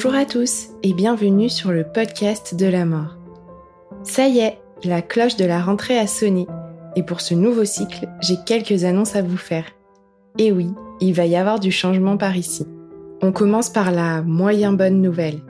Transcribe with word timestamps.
Bonjour 0.00 0.14
à 0.14 0.26
tous 0.26 0.68
et 0.84 0.92
bienvenue 0.92 1.48
sur 1.48 1.72
le 1.72 1.82
podcast 1.82 2.54
de 2.54 2.66
la 2.66 2.84
mort. 2.84 3.18
Ça 4.04 4.28
y 4.28 4.38
est, 4.38 4.60
la 4.84 5.02
cloche 5.02 5.34
de 5.34 5.44
la 5.44 5.60
rentrée 5.60 5.98
a 5.98 6.06
sonné 6.06 6.46
et 6.94 7.02
pour 7.02 7.20
ce 7.20 7.34
nouveau 7.34 7.64
cycle, 7.64 8.06
j'ai 8.20 8.36
quelques 8.46 8.84
annonces 8.84 9.16
à 9.16 9.22
vous 9.22 9.36
faire. 9.36 9.64
Et 10.38 10.52
oui, 10.52 10.68
il 11.00 11.14
va 11.14 11.26
y 11.26 11.34
avoir 11.34 11.58
du 11.58 11.72
changement 11.72 12.16
par 12.16 12.36
ici. 12.36 12.64
On 13.22 13.32
commence 13.32 13.70
par 13.70 13.90
la 13.90 14.22
moyen 14.22 14.72
bonne 14.72 15.02
nouvelle. 15.02 15.40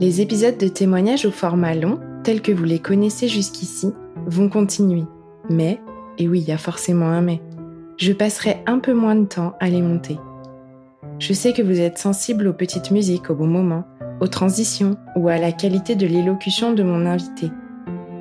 Les 0.00 0.20
épisodes 0.20 0.58
de 0.58 0.66
témoignages 0.66 1.24
au 1.24 1.30
format 1.30 1.76
long, 1.76 2.00
tels 2.24 2.42
que 2.42 2.50
vous 2.50 2.64
les 2.64 2.80
connaissez 2.80 3.28
jusqu'ici, 3.28 3.92
vont 4.26 4.48
continuer. 4.48 5.04
Mais, 5.50 5.80
et 6.18 6.26
oui, 6.26 6.40
il 6.40 6.48
y 6.48 6.52
a 6.52 6.58
forcément 6.58 7.10
un 7.10 7.20
mais, 7.20 7.40
je 7.96 8.12
passerai 8.12 8.56
un 8.66 8.80
peu 8.80 8.92
moins 8.92 9.14
de 9.14 9.26
temps 9.26 9.54
à 9.60 9.68
les 9.68 9.82
monter. 9.82 10.18
Je 11.20 11.32
sais 11.32 11.52
que 11.52 11.62
vous 11.62 11.80
êtes 11.80 11.98
sensible 11.98 12.48
aux 12.48 12.52
petites 12.52 12.90
musiques 12.90 13.30
au 13.30 13.34
bon 13.34 13.46
moment, 13.46 13.84
aux 14.20 14.26
transitions 14.26 14.96
ou 15.16 15.28
à 15.28 15.38
la 15.38 15.52
qualité 15.52 15.94
de 15.94 16.06
l'élocution 16.06 16.72
de 16.72 16.82
mon 16.82 17.06
invité. 17.06 17.50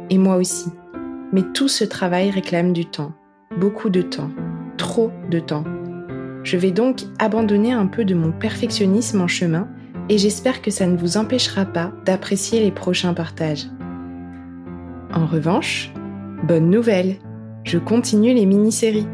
Et 0.10 0.18
moi 0.18 0.36
aussi. 0.36 0.70
Mais 1.32 1.42
tout 1.54 1.68
ce 1.68 1.84
travail 1.84 2.30
réclame 2.30 2.72
du 2.72 2.86
temps. 2.86 3.14
Beaucoup 3.60 3.90
de 3.90 4.04
temps. 4.04 4.30
Trop 4.78 5.12
de 5.32 5.40
temps. 5.40 5.64
Je 6.44 6.58
vais 6.58 6.72
donc 6.72 7.02
abandonner 7.18 7.72
un 7.72 7.88
peu 7.88 8.06
de 8.06 8.14
mon 8.14 8.32
perfectionnisme 8.32 9.22
en 9.22 9.28
chemin 9.28 9.68
et 10.10 10.18
j'espère 10.18 10.62
que 10.62 10.72
ça 10.72 10.86
ne 10.86 10.98
vous 10.98 11.18
empêchera 11.18 11.66
pas 11.66 11.92
d'apprécier 12.06 12.60
les 12.60 12.72
prochains 12.72 13.14
partages. 13.14 13.66
En 15.14 15.26
revanche, 15.26 15.92
bonne 16.44 16.70
nouvelle, 16.70 17.16
je 17.64 17.80
continue 17.80 18.34
les 18.34 18.46
mini-séries. 18.46 19.08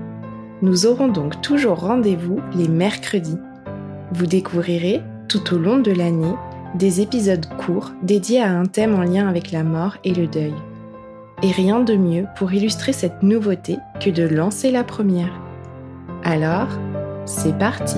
Nous 0.62 0.86
aurons 0.86 1.08
donc 1.08 1.42
toujours 1.42 1.80
rendez-vous 1.80 2.40
les 2.56 2.68
mercredis 2.68 3.38
vous 4.14 4.26
découvrirez, 4.26 5.02
tout 5.28 5.54
au 5.54 5.58
long 5.58 5.80
de 5.80 5.92
l'année, 5.92 6.34
des 6.76 7.02
épisodes 7.02 7.46
courts 7.58 7.92
dédiés 8.04 8.42
à 8.42 8.52
un 8.52 8.66
thème 8.66 8.96
en 8.96 9.04
lien 9.04 9.28
avec 9.28 9.52
la 9.52 9.64
mort 9.64 9.98
et 10.04 10.14
le 10.14 10.28
deuil. 10.28 10.54
Et 11.42 11.52
rien 11.52 11.80
de 11.80 11.95
mieux 11.95 12.26
pour 12.38 12.52
illustrer 12.54 12.94
cette 12.94 13.23
nouveauté 13.23 13.78
que 14.02 14.10
de 14.10 14.23
lancer 14.23 14.72
la 14.72 14.83
première. 14.83 15.33
Alors, 16.23 16.67
c'est 17.26 17.58
parti 17.58 17.98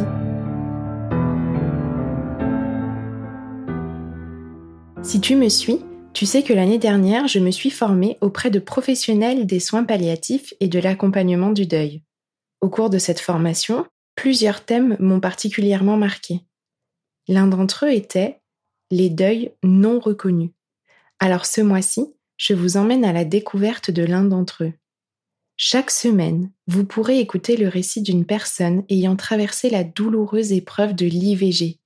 Si 5.01 5.19
tu 5.19 5.35
me 5.35 5.49
suis, 5.49 5.79
tu 6.13 6.25
sais 6.25 6.43
que 6.43 6.53
l'année 6.53 6.77
dernière, 6.77 7.27
je 7.27 7.39
me 7.39 7.49
suis 7.49 7.71
formée 7.71 8.17
auprès 8.21 8.51
de 8.51 8.59
professionnels 8.59 9.47
des 9.47 9.59
soins 9.59 9.83
palliatifs 9.83 10.53
et 10.59 10.67
de 10.67 10.79
l'accompagnement 10.79 11.51
du 11.51 11.65
deuil. 11.65 12.03
Au 12.61 12.69
cours 12.69 12.91
de 12.91 12.99
cette 12.99 13.19
formation, 13.19 13.85
Plusieurs 14.15 14.65
thèmes 14.65 14.97
m'ont 14.99 15.19
particulièrement 15.19 15.97
marqué. 15.97 16.41
L'un 17.27 17.47
d'entre 17.47 17.85
eux 17.85 17.93
était 17.93 18.41
les 18.91 19.09
deuils 19.09 19.53
non 19.63 19.99
reconnus. 19.99 20.51
Alors 21.19 21.45
ce 21.45 21.61
mois-ci, 21.61 22.13
je 22.37 22.53
vous 22.53 22.77
emmène 22.77 23.05
à 23.05 23.13
la 23.13 23.25
découverte 23.25 23.91
de 23.91 24.03
l'un 24.03 24.23
d'entre 24.23 24.65
eux. 24.65 24.73
Chaque 25.55 25.91
semaine, 25.91 26.51
vous 26.67 26.85
pourrez 26.85 27.19
écouter 27.19 27.55
le 27.55 27.67
récit 27.67 28.01
d'une 28.01 28.25
personne 28.25 28.83
ayant 28.89 29.15
traversé 29.15 29.69
la 29.69 29.83
douloureuse 29.83 30.51
épreuve 30.51 30.95
de 30.95 31.05
l'IVG, 31.05 31.79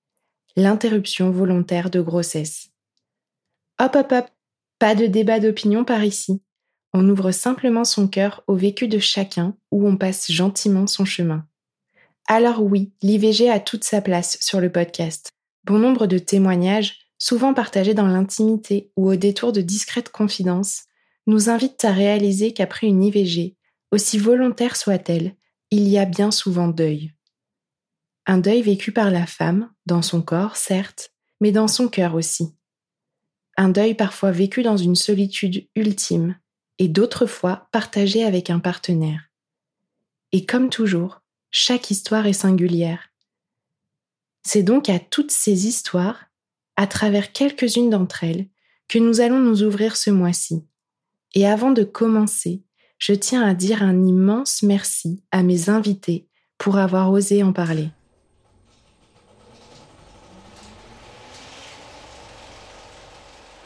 l'interruption 0.56 1.30
volontaire 1.30 1.90
de 1.90 2.00
grossesse. 2.00 2.70
Hop 3.80 3.96
hop 3.96 4.12
hop, 4.14 4.26
pas 4.80 4.96
de 4.96 5.06
débat 5.06 5.42
d'opinion 5.42 5.84
par 5.84 6.06
ici. 6.06 6.42
On 6.94 7.10
ouvre 7.10 7.32
simplement 7.32 7.84
son 7.84 8.08
cœur 8.08 8.44
au 8.48 8.56
vécu 8.56 8.88
de 8.88 9.00
chacun 9.00 9.58
ou 9.72 9.86
on 9.86 9.98
passe 9.98 10.32
gentiment 10.32 10.88
son 10.88 11.04
chemin. 11.04 11.46
Alors 12.28 12.64
oui, 12.64 12.92
l'IVG 13.04 13.52
a 13.52 13.60
toute 13.60 13.84
sa 13.84 14.02
place 14.02 14.38
sur 14.42 14.60
le 14.60 14.72
podcast. 14.72 15.30
Bon 15.64 15.78
nombre 15.78 16.08
de 16.08 16.18
témoignages, 16.18 17.06
souvent 17.20 17.54
partagés 17.54 17.94
dans 17.94 18.08
l'intimité 18.08 18.92
ou 18.96 19.12
au 19.12 19.16
détour 19.16 19.52
de 19.52 19.62
discrètes 19.62 20.10
confidences, 20.10 20.86
nous 21.28 21.50
invitent 21.50 21.86
à 21.86 21.92
réaliser 21.92 22.52
qu'après 22.52 22.88
une 22.88 23.04
IVG, 23.04 23.56
aussi 23.92 24.18
volontaire 24.18 24.76
soit-elle, 24.76 25.36
il 25.70 25.88
y 25.88 26.00
a 26.00 26.06
bien 26.06 26.32
souvent 26.32 26.68
deuil. 26.68 27.14
Un 28.26 28.40
deuil 28.40 28.64
vécu 28.64 28.92
par 28.92 29.12
la 29.12 29.28
femme, 29.28 29.72
dans 29.86 30.02
son 30.02 30.24
corps, 30.24 30.56
certes, 30.56 31.12
mais 31.42 31.52
dans 31.52 31.68
son 31.68 31.88
cœur 31.90 32.16
aussi. 32.16 32.56
Un 33.56 33.70
deuil 33.70 33.94
parfois 33.94 34.32
vécu 34.32 34.64
dans 34.64 34.78
une 34.78 34.96
solitude 34.96 35.68
ultime, 35.76 36.40
et 36.80 36.88
d'autres 36.88 37.28
fois 37.28 37.70
partagé 37.72 38.24
avec 38.24 38.50
un 38.50 38.60
partenaire. 38.60 39.30
Et 40.32 40.46
comme 40.46 40.70
toujours, 40.70 41.22
chaque 41.58 41.90
histoire 41.90 42.28
est 42.28 42.34
singulière. 42.34 43.12
C'est 44.44 44.62
donc 44.62 44.90
à 44.90 45.00
toutes 45.00 45.32
ces 45.32 45.68
histoires, 45.68 46.26
à 46.76 46.86
travers 46.86 47.32
quelques-unes 47.32 47.90
d'entre 47.90 48.26
elles, 48.26 48.48
que 48.90 49.00
nous 49.00 49.22
allons 49.22 49.40
nous 49.40 49.64
ouvrir 49.64 49.96
ce 49.96 50.10
mois-ci. 50.10 50.68
Et 51.34 51.48
avant 51.48 51.72
de 51.72 51.86
commencer, 51.86 52.62
je 52.98 53.14
tiens 53.14 53.42
à 53.42 53.54
dire 53.54 53.84
un 53.84 54.06
immense 54.06 54.64
merci 54.64 55.24
à 55.32 55.44
mes 55.44 55.70
invités 55.70 56.28
pour 56.58 56.78
avoir 56.78 57.10
osé 57.10 57.42
en 57.42 57.54
parler. 57.54 57.88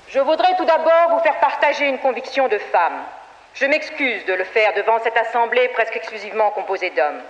Je 0.10 0.20
voudrais 0.20 0.56
tout 0.58 0.66
d'abord 0.66 1.18
vous 1.18 1.24
faire 1.24 1.40
partager 1.40 1.90
une 1.90 1.98
conviction 1.98 2.48
de 2.50 2.60
femme. 2.72 3.02
Je 3.56 3.66
m'excuse 3.66 4.26
de 4.28 4.34
le 4.34 4.44
faire 4.44 4.76
devant 4.76 5.00
cette 5.04 5.18
assemblée 5.18 5.70
presque 5.74 5.96
exclusivement 5.96 6.52
composée 6.52 6.92
d'hommes. 6.92 7.24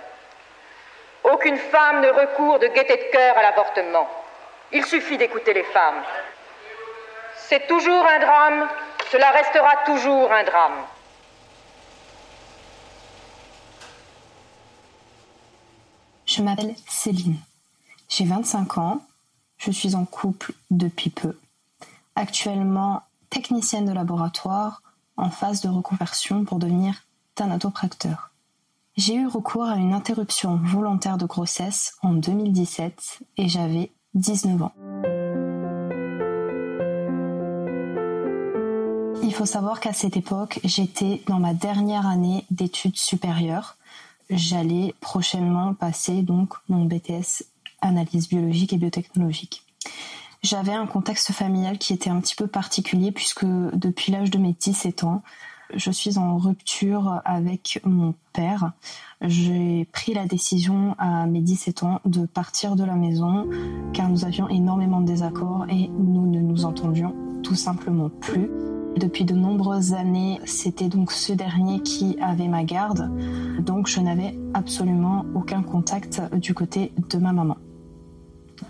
Aucune 1.24 1.58
femme 1.58 2.00
ne 2.00 2.08
recourt 2.08 2.58
de 2.58 2.66
gaieté 2.68 2.96
de 2.96 3.12
cœur 3.12 3.36
à 3.36 3.42
l'avortement. 3.42 4.08
Il 4.72 4.84
suffit 4.84 5.18
d'écouter 5.18 5.52
les 5.52 5.64
femmes. 5.64 6.02
C'est 7.36 7.66
toujours 7.66 8.06
un 8.06 8.18
drame, 8.20 8.68
cela 9.10 9.30
restera 9.30 9.84
toujours 9.84 10.32
un 10.32 10.44
drame. 10.44 10.84
Je 16.26 16.42
m'appelle 16.42 16.74
Céline. 16.88 17.38
J'ai 18.08 18.24
25 18.24 18.78
ans. 18.78 19.02
Je 19.58 19.72
suis 19.72 19.96
en 19.96 20.04
couple 20.04 20.52
depuis 20.70 21.10
peu. 21.10 21.36
Actuellement 22.14 23.02
technicienne 23.30 23.86
de 23.86 23.92
laboratoire 23.92 24.82
en 25.16 25.30
phase 25.30 25.60
de 25.60 25.68
reconversion 25.68 26.44
pour 26.44 26.58
devenir 26.58 26.94
thanatopracteur. 27.34 28.29
J'ai 29.00 29.14
eu 29.14 29.26
recours 29.26 29.64
à 29.64 29.76
une 29.76 29.94
interruption 29.94 30.60
volontaire 30.62 31.16
de 31.16 31.24
grossesse 31.24 31.94
en 32.02 32.12
2017 32.12 33.20
et 33.38 33.48
j'avais 33.48 33.92
19 34.12 34.60
ans. 34.60 34.74
Il 39.22 39.32
faut 39.32 39.46
savoir 39.46 39.80
qu'à 39.80 39.94
cette 39.94 40.18
époque, 40.18 40.60
j'étais 40.64 41.22
dans 41.28 41.38
ma 41.38 41.54
dernière 41.54 42.06
année 42.06 42.44
d'études 42.50 42.98
supérieures. 42.98 43.78
J'allais 44.28 44.94
prochainement 45.00 45.72
passer 45.72 46.20
donc 46.20 46.52
mon 46.68 46.84
BTS 46.84 47.44
analyse 47.80 48.28
biologique 48.28 48.74
et 48.74 48.76
biotechnologique. 48.76 49.62
J'avais 50.42 50.74
un 50.74 50.86
contexte 50.86 51.32
familial 51.32 51.78
qui 51.78 51.94
était 51.94 52.10
un 52.10 52.20
petit 52.20 52.36
peu 52.36 52.48
particulier 52.48 53.12
puisque 53.12 53.46
depuis 53.46 54.12
l'âge 54.12 54.30
de 54.30 54.36
mes 54.36 54.52
17 54.52 55.04
ans, 55.04 55.22
je 55.74 55.90
suis 55.90 56.18
en 56.18 56.36
rupture 56.36 57.20
avec 57.24 57.80
mon 57.84 58.14
père. 58.32 58.72
J'ai 59.20 59.86
pris 59.92 60.14
la 60.14 60.26
décision 60.26 60.94
à 60.98 61.26
mes 61.26 61.40
17 61.40 61.82
ans 61.82 62.00
de 62.04 62.26
partir 62.26 62.76
de 62.76 62.84
la 62.84 62.94
maison 62.94 63.48
car 63.92 64.08
nous 64.08 64.24
avions 64.24 64.48
énormément 64.48 65.00
de 65.00 65.06
désaccords 65.06 65.66
et 65.68 65.88
nous 65.88 66.26
ne 66.26 66.40
nous 66.40 66.64
entendions 66.64 67.14
tout 67.42 67.54
simplement 67.54 68.08
plus. 68.08 68.50
Depuis 68.96 69.24
de 69.24 69.34
nombreuses 69.34 69.94
années, 69.94 70.40
c'était 70.44 70.88
donc 70.88 71.12
ce 71.12 71.32
dernier 71.32 71.80
qui 71.80 72.16
avait 72.20 72.48
ma 72.48 72.64
garde, 72.64 73.08
donc 73.60 73.86
je 73.86 74.00
n'avais 74.00 74.36
absolument 74.52 75.24
aucun 75.34 75.62
contact 75.62 76.20
du 76.34 76.54
côté 76.54 76.92
de 77.08 77.18
ma 77.18 77.32
maman 77.32 77.56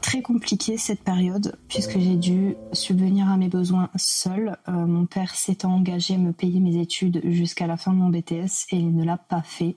très 0.00 0.22
compliqué 0.22 0.76
cette 0.76 1.02
période 1.02 1.58
puisque 1.68 1.98
j'ai 1.98 2.16
dû 2.16 2.56
subvenir 2.72 3.28
à 3.28 3.36
mes 3.36 3.48
besoins 3.48 3.90
seul. 3.96 4.56
Euh, 4.68 4.72
mon 4.72 5.06
père 5.06 5.34
s'était 5.34 5.66
engagé 5.66 6.14
à 6.14 6.18
me 6.18 6.32
payer 6.32 6.60
mes 6.60 6.80
études 6.80 7.20
jusqu'à 7.24 7.66
la 7.66 7.76
fin 7.76 7.92
de 7.92 7.98
mon 7.98 8.08
BTS 8.08 8.66
et 8.70 8.76
il 8.76 8.94
ne 8.94 9.04
l'a 9.04 9.16
pas 9.16 9.42
fait. 9.42 9.76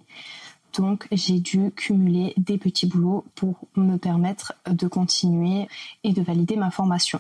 Donc 0.78 1.08
j'ai 1.12 1.40
dû 1.40 1.72
cumuler 1.76 2.34
des 2.38 2.58
petits 2.58 2.88
boulots 2.88 3.26
pour 3.36 3.68
me 3.76 3.98
permettre 3.98 4.54
de 4.70 4.88
continuer 4.88 5.68
et 6.04 6.14
de 6.14 6.22
valider 6.22 6.56
ma 6.56 6.72
formation. 6.72 7.20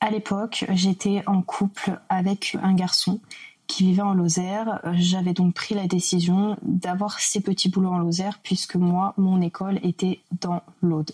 À 0.00 0.10
l'époque, 0.10 0.66
j'étais 0.70 1.22
en 1.26 1.40
couple 1.40 1.98
avec 2.10 2.56
un 2.62 2.74
garçon 2.74 3.20
qui 3.66 3.84
vivait 3.84 4.02
en 4.02 4.12
Lozère. 4.12 4.80
J'avais 4.92 5.32
donc 5.32 5.54
pris 5.54 5.74
la 5.74 5.86
décision 5.86 6.58
d'avoir 6.62 7.18
ces 7.20 7.40
petits 7.40 7.70
boulots 7.70 7.92
en 7.92 7.98
Lozère 7.98 8.40
puisque 8.42 8.76
moi, 8.76 9.14
mon 9.16 9.40
école 9.40 9.80
était 9.82 10.20
dans 10.40 10.62
l'Aude. 10.82 11.12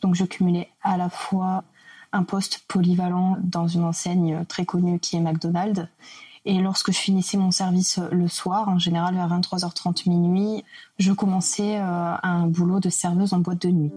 Donc 0.00 0.14
je 0.14 0.24
cumulais 0.24 0.68
à 0.82 0.96
la 0.96 1.10
fois 1.10 1.64
un 2.12 2.22
poste 2.22 2.64
polyvalent 2.66 3.36
dans 3.42 3.68
une 3.68 3.84
enseigne 3.84 4.44
très 4.46 4.64
connue 4.64 4.98
qui 4.98 5.16
est 5.16 5.20
McDonald's. 5.20 5.86
Et 6.46 6.58
lorsque 6.58 6.90
je 6.90 6.98
finissais 6.98 7.36
mon 7.36 7.50
service 7.50 8.00
le 8.10 8.26
soir, 8.26 8.68
en 8.68 8.78
général 8.78 9.14
vers 9.14 9.28
23h30 9.28 10.08
minuit, 10.08 10.64
je 10.98 11.12
commençais 11.12 11.76
euh, 11.76 12.14
un 12.22 12.46
boulot 12.46 12.80
de 12.80 12.88
serveuse 12.88 13.34
en 13.34 13.40
boîte 13.40 13.60
de 13.60 13.68
nuit. 13.68 13.92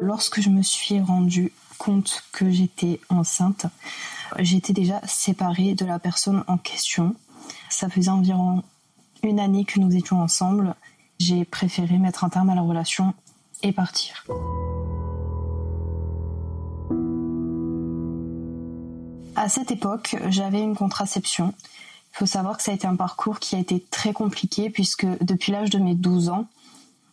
Lorsque 0.00 0.40
je 0.40 0.48
me 0.48 0.62
suis 0.62 0.98
rendu 1.00 1.52
compte 1.76 2.24
que 2.32 2.50
j'étais 2.50 3.00
enceinte, 3.10 3.66
j'étais 4.38 4.72
déjà 4.72 5.00
séparée 5.06 5.74
de 5.74 5.84
la 5.84 5.98
personne 5.98 6.42
en 6.46 6.56
question. 6.56 7.14
Ça 7.68 7.90
faisait 7.90 8.10
environ 8.10 8.62
une 9.22 9.40
année 9.40 9.64
que 9.64 9.78
nous 9.78 9.94
étions 9.94 10.22
ensemble 10.22 10.74
j'ai 11.18 11.44
préféré 11.44 11.98
mettre 11.98 12.24
un 12.24 12.28
terme 12.28 12.50
à 12.50 12.54
la 12.54 12.62
relation 12.62 13.14
et 13.62 13.72
partir. 13.72 14.24
À 19.36 19.48
cette 19.48 19.70
époque, 19.70 20.16
j'avais 20.28 20.62
une 20.62 20.76
contraception. 20.76 21.54
Il 22.12 22.18
faut 22.18 22.26
savoir 22.26 22.56
que 22.56 22.62
ça 22.62 22.70
a 22.70 22.74
été 22.74 22.86
un 22.86 22.94
parcours 22.94 23.40
qui 23.40 23.56
a 23.56 23.58
été 23.58 23.84
très 23.90 24.12
compliqué 24.12 24.70
puisque 24.70 25.06
depuis 25.22 25.50
l'âge 25.50 25.70
de 25.70 25.78
mes 25.78 25.94
12 25.94 26.28
ans, 26.28 26.46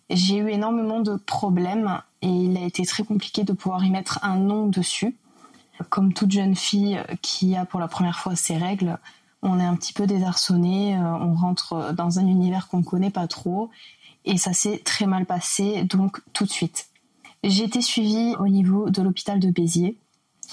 j'ai 0.09 0.37
eu 0.37 0.49
énormément 0.49 0.99
de 0.99 1.15
problèmes 1.15 2.01
et 2.21 2.27
il 2.27 2.57
a 2.57 2.61
été 2.61 2.85
très 2.85 3.03
compliqué 3.03 3.43
de 3.43 3.53
pouvoir 3.53 3.83
y 3.83 3.89
mettre 3.89 4.19
un 4.23 4.35
nom 4.35 4.67
dessus. 4.67 5.15
Comme 5.89 6.13
toute 6.13 6.31
jeune 6.31 6.55
fille 6.55 7.01
qui 7.23 7.55
a 7.55 7.65
pour 7.65 7.79
la 7.79 7.87
première 7.87 8.19
fois 8.19 8.35
ses 8.35 8.57
règles, 8.57 8.99
on 9.41 9.59
est 9.59 9.65
un 9.65 9.75
petit 9.75 9.93
peu 9.93 10.07
désarçonné, 10.07 10.95
euh, 10.95 10.99
on 10.99 11.33
rentre 11.33 11.93
dans 11.93 12.19
un 12.19 12.27
univers 12.27 12.67
qu'on 12.67 12.79
ne 12.79 12.83
connaît 12.83 13.09
pas 13.09 13.27
trop 13.27 13.69
et 14.25 14.37
ça 14.37 14.53
s'est 14.53 14.81
très 14.83 15.05
mal 15.05 15.25
passé 15.25 15.83
donc 15.83 16.21
tout 16.33 16.45
de 16.45 16.51
suite. 16.51 16.87
J'ai 17.43 17.63
été 17.63 17.81
suivie 17.81 18.35
au 18.39 18.47
niveau 18.47 18.89
de 18.89 19.01
l'hôpital 19.01 19.39
de 19.39 19.49
Béziers 19.49 19.97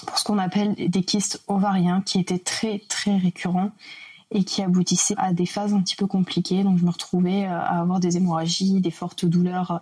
pour 0.05 0.17
ce 0.17 0.23
qu'on 0.23 0.39
appelle 0.39 0.73
des 0.75 1.03
kystes 1.03 1.43
ovariens 1.47 2.01
qui 2.01 2.19
étaient 2.19 2.39
très 2.39 2.79
très 2.89 3.17
récurrents 3.17 3.71
et 4.31 4.43
qui 4.43 4.61
aboutissaient 4.61 5.15
à 5.17 5.33
des 5.33 5.45
phases 5.45 5.73
un 5.73 5.81
petit 5.81 5.95
peu 5.95 6.07
compliquées. 6.07 6.63
Donc 6.63 6.77
je 6.77 6.85
me 6.85 6.91
retrouvais 6.91 7.45
euh, 7.45 7.59
à 7.59 7.79
avoir 7.79 7.99
des 7.99 8.17
hémorragies, 8.17 8.79
des 8.79 8.91
fortes 8.91 9.25
douleurs 9.25 9.71
euh, 9.71 9.77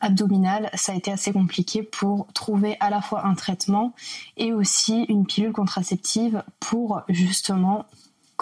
abdominales. 0.00 0.70
Ça 0.74 0.92
a 0.92 0.94
été 0.96 1.12
assez 1.12 1.32
compliqué 1.32 1.82
pour 1.82 2.26
trouver 2.32 2.76
à 2.80 2.90
la 2.90 3.00
fois 3.00 3.24
un 3.26 3.34
traitement 3.34 3.94
et 4.36 4.52
aussi 4.52 5.04
une 5.08 5.24
pilule 5.26 5.52
contraceptive 5.52 6.42
pour 6.58 7.02
justement 7.08 7.86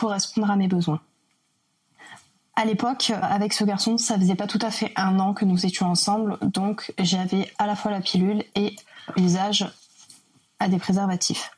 correspondre 0.01 0.51
à 0.51 0.57
mes 0.57 0.67
besoins. 0.67 1.01
À 2.57 2.65
l'époque, 2.65 3.13
avec 3.21 3.53
ce 3.53 3.65
garçon, 3.65 3.99
ça 3.99 4.19
faisait 4.19 4.35
pas 4.35 4.47
tout 4.47 4.59
à 4.63 4.71
fait 4.71 4.93
un 4.97 5.19
an 5.19 5.35
que 5.35 5.45
nous 5.45 5.67
étions 5.67 5.87
ensemble, 5.87 6.39
donc 6.43 6.93
j'avais 6.99 7.53
à 7.59 7.67
la 7.67 7.77
fois 7.77 7.91
la 7.91 8.01
pilule 8.01 8.43
et 8.55 8.77
l'usage 9.17 9.71
à 10.59 10.69
des 10.69 10.79
préservatifs. 10.79 11.51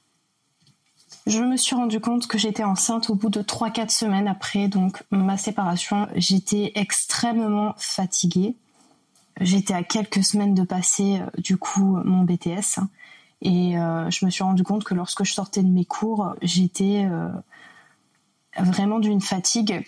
Je 1.26 1.38
me 1.38 1.56
suis 1.56 1.76
rendu 1.76 2.00
compte 2.00 2.26
que 2.26 2.36
j'étais 2.36 2.64
enceinte 2.64 3.10
au 3.10 3.14
bout 3.14 3.30
de 3.30 3.42
3-4 3.42 3.90
semaines 3.90 4.26
après 4.26 4.66
donc 4.66 5.04
ma 5.12 5.36
séparation. 5.36 6.08
J'étais 6.16 6.72
extrêmement 6.74 7.74
fatiguée. 7.78 8.56
J'étais 9.40 9.74
à 9.74 9.84
quelques 9.84 10.24
semaines 10.24 10.54
de 10.54 10.64
passer 10.64 11.20
euh, 11.20 11.40
du 11.40 11.56
coup 11.56 11.96
mon 12.04 12.24
BTS 12.24 12.80
et 13.40 13.78
euh, 13.78 14.10
je 14.10 14.24
me 14.24 14.30
suis 14.30 14.44
rendu 14.44 14.62
compte 14.62 14.84
que 14.84 14.94
lorsque 14.94 15.24
je 15.24 15.32
sortais 15.32 15.62
de 15.62 15.68
mes 15.68 15.84
cours, 15.84 16.34
j'étais 16.42 17.08
euh, 17.10 17.28
vraiment 18.58 18.98
d'une 18.98 19.20
fatigue 19.20 19.84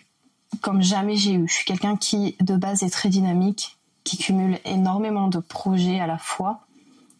comme 0.60 0.82
jamais 0.82 1.16
j'ai 1.16 1.34
eu. 1.34 1.48
Je 1.48 1.54
suis 1.54 1.64
quelqu'un 1.64 1.96
qui 1.96 2.36
de 2.40 2.56
base 2.56 2.82
est 2.82 2.90
très 2.90 3.08
dynamique, 3.08 3.76
qui 4.04 4.16
cumule 4.16 4.58
énormément 4.64 5.28
de 5.28 5.38
projets 5.38 6.00
à 6.00 6.06
la 6.06 6.18
fois, 6.18 6.60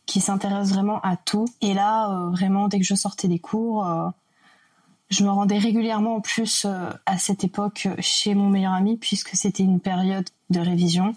qui 0.06 0.20
s'intéresse 0.20 0.70
vraiment 0.70 1.00
à 1.00 1.16
tout. 1.16 1.46
Et 1.60 1.74
là, 1.74 2.10
euh, 2.10 2.30
vraiment, 2.30 2.68
dès 2.68 2.78
que 2.78 2.84
je 2.84 2.94
sortais 2.94 3.28
des 3.28 3.38
cours, 3.38 3.86
euh, 3.86 4.08
je 5.10 5.24
me 5.24 5.30
rendais 5.30 5.58
régulièrement 5.58 6.16
en 6.16 6.20
plus 6.20 6.64
euh, 6.64 6.90
à 7.06 7.18
cette 7.18 7.44
époque 7.44 7.88
chez 8.00 8.34
mon 8.34 8.48
meilleur 8.48 8.72
ami, 8.72 8.96
puisque 8.96 9.30
c'était 9.34 9.62
une 9.62 9.80
période 9.80 10.28
de 10.50 10.60
révision. 10.60 11.14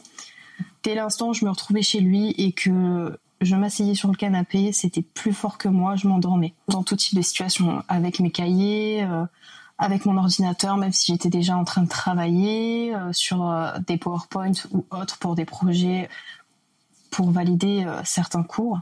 Dès 0.84 0.96
l'instant 0.96 1.30
où 1.30 1.34
je 1.34 1.46
me 1.46 1.50
retrouvais 1.50 1.82
chez 1.82 2.00
lui 2.00 2.32
et 2.38 2.54
que 2.54 3.20
je 3.42 3.56
m'asseyais 3.56 3.94
sur 3.94 4.10
le 4.10 4.16
canapé, 4.16 4.72
c'était 4.72 5.02
plus 5.02 5.34
fort 5.34 5.58
que 5.58 5.68
moi, 5.68 5.96
je 5.96 6.08
m'endormais. 6.08 6.54
Dans 6.70 6.84
tout 6.84 6.96
type 6.96 7.16
de 7.16 7.22
situation, 7.22 7.84
avec 7.88 8.20
mes 8.20 8.32
cahiers, 8.32 9.06
avec 9.78 10.06
mon 10.06 10.18
ordinateur, 10.18 10.78
même 10.78 10.92
si 10.92 11.12
j'étais 11.12 11.30
déjà 11.30 11.56
en 11.56 11.64
train 11.64 11.84
de 11.84 11.90
travailler 11.90 12.96
euh, 12.96 13.14
sur 13.14 13.48
euh, 13.48 13.78
des 13.86 13.98
PowerPoint 13.98 14.54
ou 14.72 14.86
autres 14.92 15.18
pour 15.20 15.36
des 15.36 15.46
projets 15.46 16.10
pour 17.12 17.30
valider 17.32 17.84
euh, 17.86 18.02
certains 18.04 18.44
cours. 18.44 18.80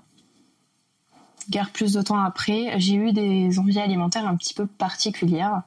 Guère 1.50 1.72
plus 1.72 1.94
de 1.94 2.02
temps 2.02 2.20
après, 2.20 2.80
j'ai 2.80 2.96
eu 2.96 3.12
des 3.12 3.60
envies 3.60 3.80
alimentaires 3.80 4.28
un 4.28 4.36
petit 4.36 4.54
peu 4.54 4.66
particulières. 4.66 5.62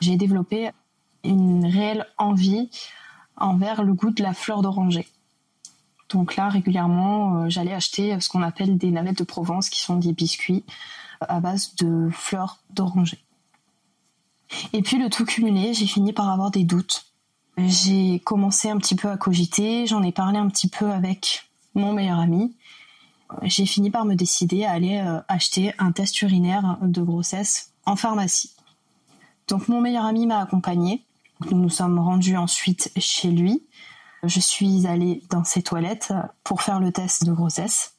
J'ai 0.00 0.16
développé 0.16 0.70
une 1.24 1.64
réelle 1.64 2.06
envie 2.18 2.68
envers 3.36 3.82
le 3.82 3.94
goût 3.94 4.10
de 4.10 4.22
la 4.22 4.34
fleur 4.34 4.60
d'oranger. 4.62 5.08
Donc 6.10 6.36
là, 6.36 6.48
régulièrement, 6.48 7.48
j'allais 7.48 7.72
acheter 7.72 8.20
ce 8.20 8.28
qu'on 8.28 8.42
appelle 8.42 8.76
des 8.76 8.90
navettes 8.90 9.18
de 9.18 9.24
Provence, 9.24 9.70
qui 9.70 9.80
sont 9.80 9.96
des 9.96 10.12
biscuits 10.12 10.64
à 11.20 11.40
base 11.40 11.74
de 11.76 12.10
fleurs 12.10 12.58
d'oranger. 12.70 13.25
Et 14.72 14.82
puis 14.82 14.98
le 14.98 15.10
tout 15.10 15.24
cumulé, 15.24 15.74
j'ai 15.74 15.86
fini 15.86 16.12
par 16.12 16.30
avoir 16.30 16.50
des 16.50 16.64
doutes. 16.64 17.06
J'ai 17.58 18.20
commencé 18.20 18.68
un 18.68 18.76
petit 18.78 18.94
peu 18.94 19.08
à 19.08 19.16
cogiter, 19.16 19.86
j'en 19.86 20.02
ai 20.02 20.12
parlé 20.12 20.38
un 20.38 20.48
petit 20.48 20.68
peu 20.68 20.90
avec 20.90 21.48
mon 21.74 21.92
meilleur 21.92 22.18
ami. 22.18 22.54
J'ai 23.42 23.66
fini 23.66 23.90
par 23.90 24.04
me 24.04 24.14
décider 24.14 24.64
à 24.64 24.72
aller 24.72 24.98
euh, 24.98 25.20
acheter 25.28 25.72
un 25.78 25.92
test 25.92 26.20
urinaire 26.22 26.78
de 26.82 27.02
grossesse 27.02 27.72
en 27.84 27.96
pharmacie. 27.96 28.52
Donc 29.48 29.68
mon 29.68 29.80
meilleur 29.80 30.04
ami 30.04 30.26
m'a 30.26 30.40
accompagné. 30.40 31.04
Nous 31.50 31.58
nous 31.58 31.70
sommes 31.70 31.98
rendus 31.98 32.36
ensuite 32.36 32.92
chez 32.96 33.30
lui. 33.30 33.66
Je 34.22 34.40
suis 34.40 34.86
allée 34.86 35.22
dans 35.30 35.44
ses 35.44 35.62
toilettes 35.62 36.12
pour 36.44 36.62
faire 36.62 36.80
le 36.80 36.92
test 36.92 37.24
de 37.24 37.32
grossesse. 37.32 37.95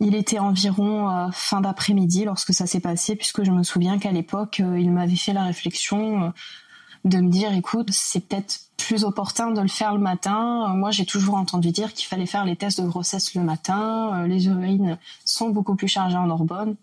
Il 0.00 0.14
était 0.14 0.38
environ 0.38 1.10
euh, 1.10 1.28
fin 1.30 1.60
d'après-midi 1.60 2.24
lorsque 2.24 2.54
ça 2.54 2.66
s'est 2.66 2.80
passé, 2.80 3.16
puisque 3.16 3.44
je 3.44 3.50
me 3.50 3.62
souviens 3.62 3.98
qu'à 3.98 4.12
l'époque, 4.12 4.60
euh, 4.60 4.80
il 4.80 4.90
m'avait 4.90 5.14
fait 5.14 5.34
la 5.34 5.44
réflexion 5.44 6.24
euh, 6.24 6.28
de 7.04 7.18
me 7.18 7.28
dire, 7.28 7.52
écoute, 7.52 7.90
c'est 7.92 8.20
peut-être 8.26 8.60
plus 8.78 9.04
opportun 9.04 9.50
de 9.50 9.60
le 9.60 9.68
faire 9.68 9.92
le 9.92 10.00
matin. 10.00 10.68
Moi, 10.74 10.90
j'ai 10.90 11.04
toujours 11.04 11.34
entendu 11.34 11.70
dire 11.70 11.92
qu'il 11.92 12.06
fallait 12.06 12.26
faire 12.26 12.46
les 12.46 12.56
tests 12.56 12.80
de 12.80 12.86
grossesse 12.86 13.34
le 13.34 13.42
matin. 13.42 14.26
Les 14.26 14.46
urines 14.46 14.98
sont 15.24 15.50
beaucoup 15.50 15.76
plus 15.76 15.88
chargées 15.88 16.16
en 16.16 16.28
hormones. 16.28 16.76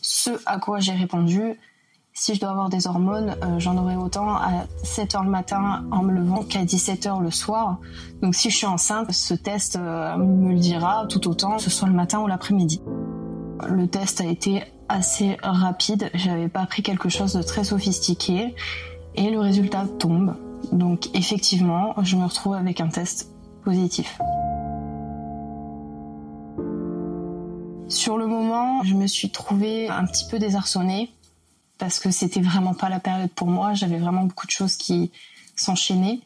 Ce 0.00 0.30
à 0.46 0.58
quoi 0.58 0.80
j'ai 0.80 0.92
répondu, 0.92 1.54
si 2.18 2.34
je 2.34 2.40
dois 2.40 2.50
avoir 2.50 2.68
des 2.68 2.88
hormones, 2.88 3.36
euh, 3.44 3.60
j'en 3.60 3.76
aurai 3.76 3.94
autant 3.94 4.34
à 4.34 4.66
7 4.82 5.14
h 5.14 5.24
le 5.24 5.30
matin 5.30 5.84
en 5.92 6.02
me 6.02 6.12
levant 6.12 6.42
qu'à 6.42 6.64
17 6.64 7.06
h 7.06 7.22
le 7.22 7.30
soir. 7.30 7.78
Donc 8.22 8.34
si 8.34 8.50
je 8.50 8.56
suis 8.56 8.66
enceinte, 8.66 9.12
ce 9.12 9.34
test 9.34 9.76
euh, 9.76 10.16
me 10.16 10.52
le 10.52 10.58
dira 10.58 11.06
tout 11.08 11.28
autant, 11.28 11.56
que 11.56 11.62
ce 11.62 11.70
soit 11.70 11.86
le 11.86 11.94
matin 11.94 12.18
ou 12.18 12.26
l'après-midi. 12.26 12.82
Le 13.68 13.86
test 13.86 14.20
a 14.20 14.26
été 14.26 14.64
assez 14.88 15.36
rapide, 15.44 16.10
j'avais 16.14 16.48
pas 16.48 16.66
pris 16.66 16.82
quelque 16.82 17.08
chose 17.08 17.34
de 17.34 17.42
très 17.42 17.62
sophistiqué 17.62 18.54
et 19.14 19.30
le 19.30 19.38
résultat 19.38 19.86
tombe. 20.00 20.34
Donc 20.72 21.10
effectivement, 21.14 21.94
je 22.02 22.16
me 22.16 22.24
retrouve 22.24 22.54
avec 22.54 22.80
un 22.80 22.88
test 22.88 23.30
positif. 23.64 24.18
Sur 27.88 28.18
le 28.18 28.26
moment, 28.26 28.82
je 28.82 28.94
me 28.94 29.06
suis 29.06 29.30
trouvée 29.30 29.88
un 29.88 30.04
petit 30.04 30.26
peu 30.28 30.38
désarçonnée 30.38 31.10
parce 31.78 32.00
que 32.00 32.10
c'était 32.10 32.40
vraiment 32.40 32.74
pas 32.74 32.88
la 32.88 33.00
période 33.00 33.30
pour 33.30 33.48
moi. 33.48 33.74
J'avais 33.74 33.98
vraiment 33.98 34.24
beaucoup 34.24 34.46
de 34.46 34.50
choses 34.50 34.76
qui 34.76 35.10
s'enchaînaient. 35.56 36.20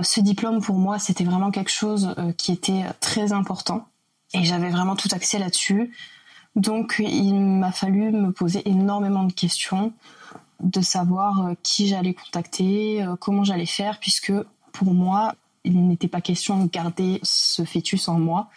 Ce 0.00 0.20
diplôme 0.20 0.60
pour 0.60 0.76
moi, 0.76 0.98
c'était 0.98 1.24
vraiment 1.24 1.50
quelque 1.50 1.70
chose 1.70 2.14
euh, 2.18 2.32
qui 2.32 2.52
était 2.52 2.84
très 3.00 3.32
important 3.32 3.88
et 4.34 4.44
j'avais 4.44 4.68
vraiment 4.68 4.96
tout 4.96 5.08
axé 5.12 5.38
là-dessus. 5.38 5.92
Donc 6.54 6.96
il 6.98 7.34
m'a 7.34 7.72
fallu 7.72 8.10
me 8.12 8.30
poser 8.32 8.68
énormément 8.68 9.24
de 9.24 9.32
questions, 9.32 9.92
de 10.60 10.80
savoir 10.80 11.46
euh, 11.46 11.54
qui 11.62 11.88
j'allais 11.88 12.14
contacter, 12.14 13.02
euh, 13.02 13.16
comment 13.16 13.44
j'allais 13.44 13.66
faire, 13.66 13.98
puisque 13.98 14.32
pour 14.72 14.92
moi, 14.92 15.34
il 15.64 15.86
n'était 15.86 16.08
pas 16.08 16.20
question 16.20 16.62
de 16.62 16.68
garder 16.68 17.18
ce 17.22 17.64
fœtus 17.64 18.08
en 18.08 18.18
moi. 18.18 18.50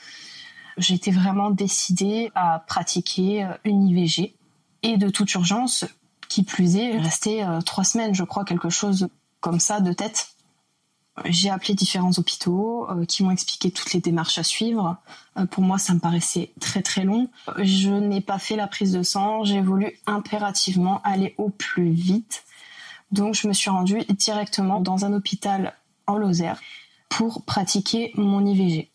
J'étais 0.77 1.11
vraiment 1.11 1.51
décidée 1.51 2.31
à 2.35 2.63
pratiquer 2.67 3.47
une 3.63 3.87
IVG 3.87 4.35
et 4.83 4.97
de 4.97 5.09
toute 5.09 5.33
urgence, 5.33 5.85
qui 6.29 6.43
plus 6.43 6.77
est, 6.77 6.97
resté 6.97 7.45
trois 7.65 7.83
semaines, 7.83 8.15
je 8.15 8.23
crois, 8.23 8.45
quelque 8.45 8.69
chose 8.69 9.09
comme 9.41 9.59
ça 9.59 9.81
de 9.81 9.91
tête. 9.91 10.29
J'ai 11.25 11.49
appelé 11.49 11.73
différents 11.73 12.11
hôpitaux 12.17 12.89
euh, 12.89 13.05
qui 13.05 13.23
m'ont 13.23 13.31
expliqué 13.31 13.71
toutes 13.71 13.93
les 13.93 13.99
démarches 13.99 14.37
à 14.37 14.43
suivre. 14.43 14.97
Euh, 15.37 15.45
pour 15.45 15.63
moi, 15.63 15.77
ça 15.77 15.93
me 15.93 15.99
paraissait 15.99 16.51
très 16.59 16.81
très 16.81 17.03
long. 17.03 17.29
Je 17.57 17.89
n'ai 17.89 18.21
pas 18.21 18.39
fait 18.39 18.55
la 18.55 18.67
prise 18.67 18.93
de 18.93 19.03
sang. 19.03 19.43
J'ai 19.43 19.61
voulu 19.61 19.99
impérativement 20.05 21.01
aller 21.03 21.35
au 21.37 21.49
plus 21.49 21.91
vite. 21.91 22.43
Donc, 23.11 23.35
je 23.35 23.47
me 23.47 23.53
suis 23.53 23.69
rendue 23.69 24.03
directement 24.09 24.79
dans 24.79 25.05
un 25.05 25.13
hôpital 25.13 25.73
en 26.07 26.17
Lozère 26.17 26.59
pour 27.09 27.43
pratiquer 27.43 28.11
mon 28.15 28.45
IVG. 28.45 28.89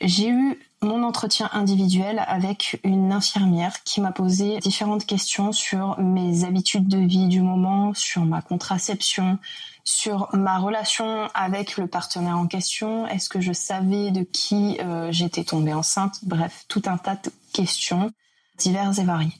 J'ai 0.00 0.28
eu 0.28 0.58
mon 0.82 1.04
entretien 1.04 1.48
individuel 1.52 2.22
avec 2.26 2.80
une 2.84 3.12
infirmière 3.12 3.82
qui 3.84 4.00
m'a 4.00 4.12
posé 4.12 4.58
différentes 4.58 5.06
questions 5.06 5.52
sur 5.52 5.98
mes 6.00 6.44
habitudes 6.44 6.88
de 6.88 6.98
vie 6.98 7.28
du 7.28 7.40
moment, 7.40 7.94
sur 7.94 8.24
ma 8.24 8.42
contraception, 8.42 9.38
sur 9.84 10.28
ma 10.32 10.58
relation 10.58 11.28
avec 11.34 11.76
le 11.76 11.86
partenaire 11.86 12.36
en 12.36 12.46
question, 12.46 13.06
est-ce 13.06 13.28
que 13.28 13.40
je 13.40 13.52
savais 13.52 14.10
de 14.10 14.22
qui 14.22 14.78
euh, 14.80 15.10
j'étais 15.10 15.44
tombée 15.44 15.72
enceinte, 15.72 16.18
bref, 16.22 16.64
tout 16.68 16.82
un 16.86 16.96
tas 16.96 17.16
de 17.16 17.30
questions 17.52 18.10
diverses 18.58 18.98
et 18.98 19.04
variées. 19.04 19.32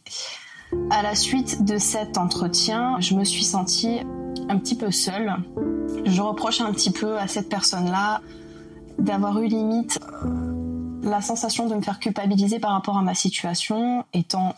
À 0.90 1.02
la 1.02 1.14
suite 1.14 1.64
de 1.64 1.76
cet 1.76 2.18
entretien, 2.18 2.98
je 3.00 3.14
me 3.14 3.24
suis 3.24 3.44
sentie 3.44 4.00
un 4.48 4.58
petit 4.58 4.76
peu 4.76 4.90
seule. 4.90 5.36
Je 6.04 6.22
reproche 6.22 6.60
un 6.60 6.72
petit 6.72 6.90
peu 6.90 7.18
à 7.18 7.28
cette 7.28 7.48
personne-là 7.48 8.20
d'avoir 8.98 9.38
eu 9.40 9.46
limite 9.46 10.00
la 11.02 11.20
sensation 11.20 11.66
de 11.66 11.74
me 11.74 11.82
faire 11.82 11.98
culpabiliser 11.98 12.58
par 12.58 12.72
rapport 12.72 12.96
à 12.96 13.02
ma 13.02 13.14
situation. 13.14 14.04
Étant 14.12 14.54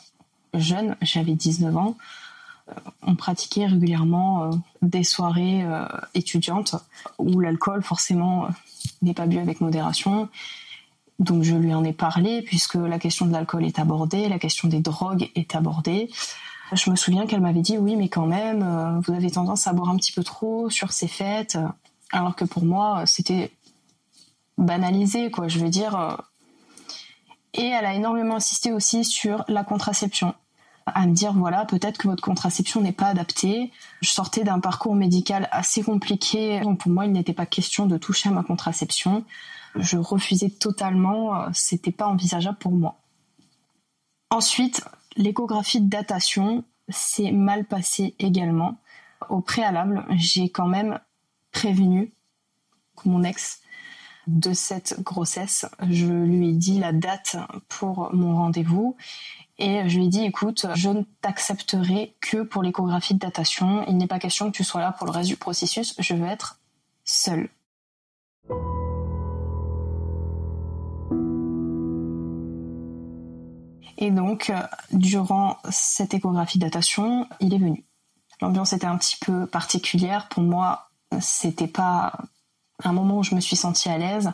jeune, 0.52 0.96
j'avais 1.02 1.34
19 1.34 1.76
ans, 1.76 1.96
euh, 2.68 2.72
on 3.02 3.14
pratiquait 3.14 3.66
régulièrement 3.66 4.44
euh, 4.44 4.50
des 4.82 5.04
soirées 5.04 5.62
euh, 5.64 5.86
étudiantes 6.14 6.76
où 7.18 7.40
l'alcool 7.40 7.82
forcément 7.82 8.48
n'est 9.02 9.14
pas 9.14 9.26
bu 9.26 9.38
avec 9.38 9.60
modération. 9.60 10.28
Donc 11.18 11.42
je 11.42 11.54
lui 11.54 11.74
en 11.74 11.84
ai 11.84 11.92
parlé 11.92 12.42
puisque 12.42 12.74
la 12.74 12.98
question 12.98 13.26
de 13.26 13.32
l'alcool 13.32 13.64
est 13.64 13.78
abordée, 13.78 14.28
la 14.28 14.38
question 14.38 14.68
des 14.68 14.80
drogues 14.80 15.30
est 15.34 15.54
abordée. 15.54 16.10
Je 16.72 16.90
me 16.90 16.96
souviens 16.96 17.26
qu'elle 17.26 17.40
m'avait 17.40 17.60
dit 17.60 17.78
oui 17.78 17.94
mais 17.94 18.08
quand 18.08 18.26
même 18.26 19.00
vous 19.06 19.12
avez 19.12 19.30
tendance 19.30 19.68
à 19.68 19.72
boire 19.72 19.90
un 19.90 19.96
petit 19.96 20.10
peu 20.10 20.24
trop 20.24 20.70
sur 20.70 20.90
ces 20.90 21.06
fêtes 21.06 21.56
alors 22.10 22.34
que 22.34 22.44
pour 22.44 22.64
moi 22.64 23.04
c'était 23.06 23.52
banalisé 24.58 25.30
quoi. 25.30 25.46
Je 25.46 25.60
veux 25.60 25.68
dire 25.68 26.18
et 27.54 27.66
elle 27.66 27.86
a 27.86 27.94
énormément 27.94 28.36
insisté 28.36 28.72
aussi 28.72 29.04
sur 29.04 29.44
la 29.48 29.64
contraception 29.64 30.34
à 30.86 31.06
me 31.06 31.14
dire 31.14 31.32
voilà 31.32 31.64
peut-être 31.64 31.98
que 31.98 32.08
votre 32.08 32.22
contraception 32.22 32.80
n'est 32.80 32.92
pas 32.92 33.06
adaptée. 33.06 33.72
Je 34.00 34.10
sortais 34.10 34.44
d'un 34.44 34.60
parcours 34.60 34.94
médical 34.94 35.48
assez 35.50 35.82
compliqué, 35.82 36.60
donc 36.60 36.80
pour 36.80 36.90
moi 36.90 37.06
il 37.06 37.12
n'était 37.12 37.32
pas 37.32 37.46
question 37.46 37.86
de 37.86 37.96
toucher 37.96 38.28
à 38.28 38.32
ma 38.32 38.42
contraception. 38.42 39.24
Je 39.76 39.96
refusais 39.96 40.50
totalement, 40.50 41.34
euh, 41.34 41.48
c'était 41.52 41.90
pas 41.90 42.06
envisageable 42.06 42.58
pour 42.58 42.72
moi. 42.72 42.96
Ensuite, 44.30 44.84
l'échographie 45.16 45.80
de 45.80 45.88
datation 45.88 46.64
s'est 46.88 47.32
mal 47.32 47.64
passée 47.64 48.14
également. 48.18 48.76
Au 49.30 49.40
préalable, 49.40 50.04
j'ai 50.10 50.48
quand 50.48 50.66
même 50.66 51.00
prévenu 51.50 52.12
mon 53.04 53.24
ex 53.24 53.60
de 54.26 54.52
cette 54.52 55.00
grossesse. 55.02 55.66
Je 55.88 56.06
lui 56.06 56.50
ai 56.50 56.52
dit 56.52 56.78
la 56.78 56.92
date 56.92 57.36
pour 57.68 58.10
mon 58.14 58.36
rendez-vous 58.36 58.96
et 59.58 59.88
je 59.88 59.98
lui 59.98 60.06
ai 60.06 60.08
dit 60.08 60.24
écoute, 60.24 60.66
je 60.74 60.88
ne 60.88 61.02
t'accepterai 61.20 62.14
que 62.20 62.42
pour 62.42 62.62
l'échographie 62.62 63.14
de 63.14 63.20
datation. 63.20 63.84
Il 63.86 63.96
n'est 63.96 64.06
pas 64.06 64.18
question 64.18 64.50
que 64.50 64.56
tu 64.56 64.64
sois 64.64 64.80
là 64.80 64.92
pour 64.92 65.06
le 65.06 65.12
reste 65.12 65.28
du 65.28 65.36
processus. 65.36 65.94
Je 65.98 66.14
veux 66.14 66.26
être 66.26 66.58
seule. 67.04 67.48
Et 73.96 74.10
donc, 74.10 74.52
durant 74.92 75.58
cette 75.70 76.14
échographie 76.14 76.58
de 76.58 76.64
datation, 76.64 77.28
il 77.40 77.54
est 77.54 77.58
venu. 77.58 77.84
L'ambiance 78.40 78.72
était 78.72 78.86
un 78.86 78.98
petit 78.98 79.16
peu 79.20 79.46
particulière. 79.46 80.28
Pour 80.28 80.42
moi, 80.42 80.90
c'était 81.20 81.68
pas 81.68 82.18
un 82.82 82.92
moment 82.92 83.18
où 83.18 83.22
je 83.22 83.34
me 83.34 83.40
suis 83.40 83.56
sentie 83.56 83.88
à 83.88 83.98
l'aise. 83.98 84.32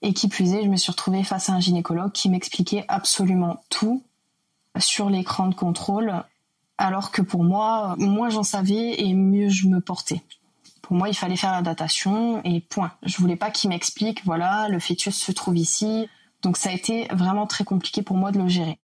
Et 0.00 0.12
qui 0.12 0.28
plus 0.28 0.52
est, 0.52 0.62
je 0.62 0.68
me 0.68 0.76
suis 0.76 0.92
retrouvée 0.92 1.24
face 1.24 1.48
à 1.48 1.54
un 1.54 1.60
gynécologue 1.60 2.12
qui 2.12 2.28
m'expliquait 2.28 2.84
absolument 2.88 3.60
tout 3.68 4.02
sur 4.78 5.10
l'écran 5.10 5.48
de 5.48 5.54
contrôle, 5.54 6.22
alors 6.76 7.10
que 7.10 7.22
pour 7.22 7.42
moi, 7.42 7.96
moins 7.98 8.30
j'en 8.30 8.44
savais 8.44 9.00
et 9.00 9.12
mieux 9.14 9.48
je 9.48 9.66
me 9.66 9.80
portais. 9.80 10.22
Pour 10.82 10.96
moi, 10.96 11.08
il 11.08 11.14
fallait 11.14 11.36
faire 11.36 11.52
la 11.52 11.62
datation 11.62 12.40
et 12.44 12.60
point. 12.60 12.92
Je 13.02 13.16
voulais 13.18 13.36
pas 13.36 13.50
qu'il 13.50 13.70
m'explique, 13.70 14.24
voilà, 14.24 14.68
le 14.68 14.78
fœtus 14.78 15.16
se 15.16 15.32
trouve 15.32 15.56
ici. 15.56 16.08
Donc 16.42 16.56
ça 16.56 16.70
a 16.70 16.72
été 16.72 17.08
vraiment 17.10 17.46
très 17.46 17.64
compliqué 17.64 18.02
pour 18.02 18.16
moi 18.16 18.30
de 18.30 18.38
le 18.38 18.48
gérer. 18.48 18.78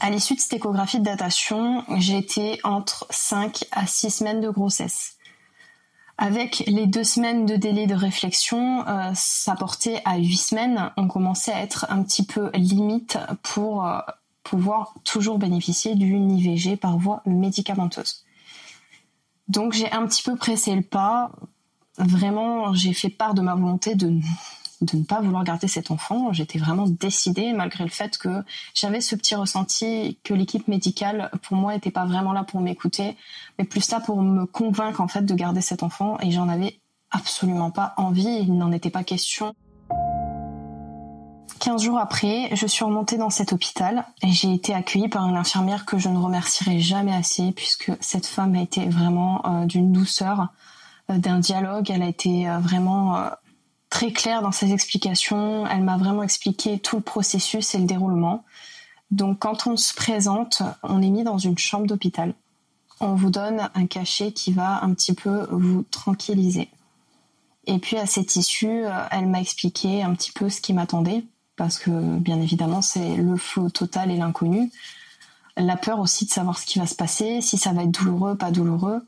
À 0.00 0.10
l'issue 0.10 0.34
de 0.34 0.40
cette 0.40 0.54
échographie 0.54 0.98
de 0.98 1.04
datation, 1.04 1.84
j'étais 1.96 2.58
entre 2.64 3.06
5 3.10 3.64
à 3.72 3.86
6 3.86 4.10
semaines 4.10 4.40
de 4.40 4.50
grossesse. 4.50 5.16
Avec 6.16 6.62
les 6.66 6.86
deux 6.86 7.04
semaines 7.04 7.44
de 7.44 7.56
délai 7.56 7.86
de 7.86 7.94
réflexion, 7.94 8.86
euh, 8.86 9.10
ça 9.14 9.56
portait 9.56 10.00
à 10.04 10.18
8 10.18 10.36
semaines. 10.36 10.92
On 10.96 11.08
commençait 11.08 11.52
à 11.52 11.60
être 11.60 11.86
un 11.88 12.02
petit 12.02 12.24
peu 12.24 12.50
limite 12.54 13.18
pour 13.42 13.84
euh, 13.84 13.98
pouvoir 14.44 14.94
toujours 15.04 15.38
bénéficier 15.38 15.96
d'une 15.96 16.30
IVG 16.30 16.76
par 16.76 16.98
voie 16.98 17.22
médicamenteuse. 17.26 18.24
Donc 19.48 19.72
j'ai 19.72 19.90
un 19.90 20.06
petit 20.06 20.22
peu 20.22 20.36
pressé 20.36 20.74
le 20.74 20.82
pas. 20.82 21.32
Vraiment, 21.98 22.74
j'ai 22.74 22.92
fait 22.92 23.08
part 23.08 23.34
de 23.34 23.40
ma 23.40 23.54
volonté 23.54 23.94
de 23.94 24.20
de 24.80 24.96
ne 24.96 25.04
pas 25.04 25.20
vouloir 25.20 25.44
garder 25.44 25.68
cet 25.68 25.90
enfant. 25.90 26.32
J'étais 26.32 26.58
vraiment 26.58 26.86
décidée, 26.86 27.52
malgré 27.52 27.84
le 27.84 27.90
fait 27.90 28.18
que 28.18 28.42
j'avais 28.74 29.00
ce 29.00 29.16
petit 29.16 29.34
ressenti 29.34 30.18
que 30.24 30.34
l'équipe 30.34 30.68
médicale, 30.68 31.30
pour 31.42 31.56
moi, 31.56 31.74
n'était 31.74 31.90
pas 31.90 32.06
vraiment 32.06 32.32
là 32.32 32.44
pour 32.44 32.60
m'écouter, 32.60 33.16
mais 33.58 33.64
plus 33.64 33.90
là 33.90 34.00
pour 34.00 34.20
me 34.22 34.46
convaincre, 34.46 35.00
en 35.00 35.08
fait, 35.08 35.22
de 35.22 35.34
garder 35.34 35.60
cet 35.60 35.82
enfant. 35.82 36.18
Et 36.20 36.30
j'en 36.30 36.48
avais 36.48 36.78
absolument 37.10 37.70
pas 37.70 37.94
envie. 37.96 38.38
Il 38.42 38.56
n'en 38.56 38.72
était 38.72 38.90
pas 38.90 39.04
question. 39.04 39.54
15 41.60 41.82
jours 41.82 41.98
après, 41.98 42.50
je 42.54 42.66
suis 42.66 42.84
remontée 42.84 43.16
dans 43.16 43.30
cet 43.30 43.54
hôpital 43.54 44.04
et 44.22 44.28
j'ai 44.28 44.52
été 44.52 44.74
accueillie 44.74 45.08
par 45.08 45.26
une 45.26 45.36
infirmière 45.36 45.86
que 45.86 45.96
je 45.96 46.10
ne 46.10 46.18
remercierai 46.18 46.78
jamais 46.78 47.14
assez 47.14 47.52
puisque 47.52 47.90
cette 48.00 48.26
femme 48.26 48.54
a 48.54 48.60
été 48.60 48.86
vraiment 48.86 49.40
euh, 49.46 49.64
d'une 49.64 49.90
douceur, 49.90 50.48
euh, 51.10 51.16
d'un 51.16 51.38
dialogue. 51.38 51.90
Elle 51.90 52.02
a 52.02 52.08
été 52.08 52.48
euh, 52.48 52.58
vraiment 52.58 53.16
très 53.94 54.10
claire 54.10 54.42
dans 54.42 54.50
ses 54.50 54.72
explications. 54.72 55.68
Elle 55.68 55.84
m'a 55.84 55.96
vraiment 55.96 56.24
expliqué 56.24 56.80
tout 56.80 56.96
le 56.96 57.02
processus 57.02 57.76
et 57.76 57.78
le 57.78 57.84
déroulement. 57.84 58.44
Donc 59.12 59.38
quand 59.38 59.68
on 59.68 59.76
se 59.76 59.94
présente, 59.94 60.62
on 60.82 61.00
est 61.00 61.10
mis 61.10 61.22
dans 61.22 61.38
une 61.38 61.56
chambre 61.56 61.86
d'hôpital. 61.86 62.34
On 62.98 63.14
vous 63.14 63.30
donne 63.30 63.70
un 63.72 63.86
cachet 63.86 64.32
qui 64.32 64.52
va 64.52 64.82
un 64.82 64.92
petit 64.94 65.14
peu 65.14 65.46
vous 65.52 65.84
tranquilliser. 65.92 66.70
Et 67.68 67.78
puis 67.78 67.96
à 67.96 68.06
cette 68.06 68.34
issue, 68.34 68.82
elle 69.12 69.28
m'a 69.28 69.40
expliqué 69.40 70.02
un 70.02 70.12
petit 70.16 70.32
peu 70.32 70.48
ce 70.48 70.60
qui 70.60 70.72
m'attendait, 70.72 71.24
parce 71.54 71.78
que 71.78 72.18
bien 72.18 72.40
évidemment 72.40 72.82
c'est 72.82 73.14
le 73.14 73.36
flou 73.36 73.70
total 73.70 74.10
et 74.10 74.16
l'inconnu. 74.16 74.72
La 75.56 75.76
peur 75.76 76.00
aussi 76.00 76.24
de 76.24 76.30
savoir 76.30 76.58
ce 76.58 76.66
qui 76.66 76.80
va 76.80 76.88
se 76.88 76.96
passer, 76.96 77.40
si 77.40 77.58
ça 77.58 77.72
va 77.72 77.84
être 77.84 77.92
douloureux, 77.92 78.36
pas 78.36 78.50
douloureux. 78.50 79.06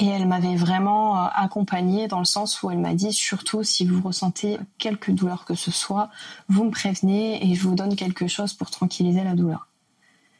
Et 0.00 0.06
elle 0.06 0.28
m'avait 0.28 0.54
vraiment 0.54 1.18
euh, 1.18 1.28
accompagnée 1.34 2.06
dans 2.06 2.20
le 2.20 2.24
sens 2.24 2.62
où 2.62 2.70
elle 2.70 2.78
m'a 2.78 2.94
dit 2.94 3.12
surtout 3.12 3.64
si 3.64 3.84
vous 3.84 4.00
ressentez 4.00 4.58
quelque 4.78 5.10
douleur 5.10 5.44
que 5.44 5.54
ce 5.54 5.72
soit, 5.72 6.08
vous 6.48 6.64
me 6.64 6.70
prévenez 6.70 7.44
et 7.44 7.54
je 7.56 7.62
vous 7.62 7.74
donne 7.74 7.96
quelque 7.96 8.28
chose 8.28 8.54
pour 8.54 8.70
tranquilliser 8.70 9.24
la 9.24 9.34
douleur. 9.34 9.66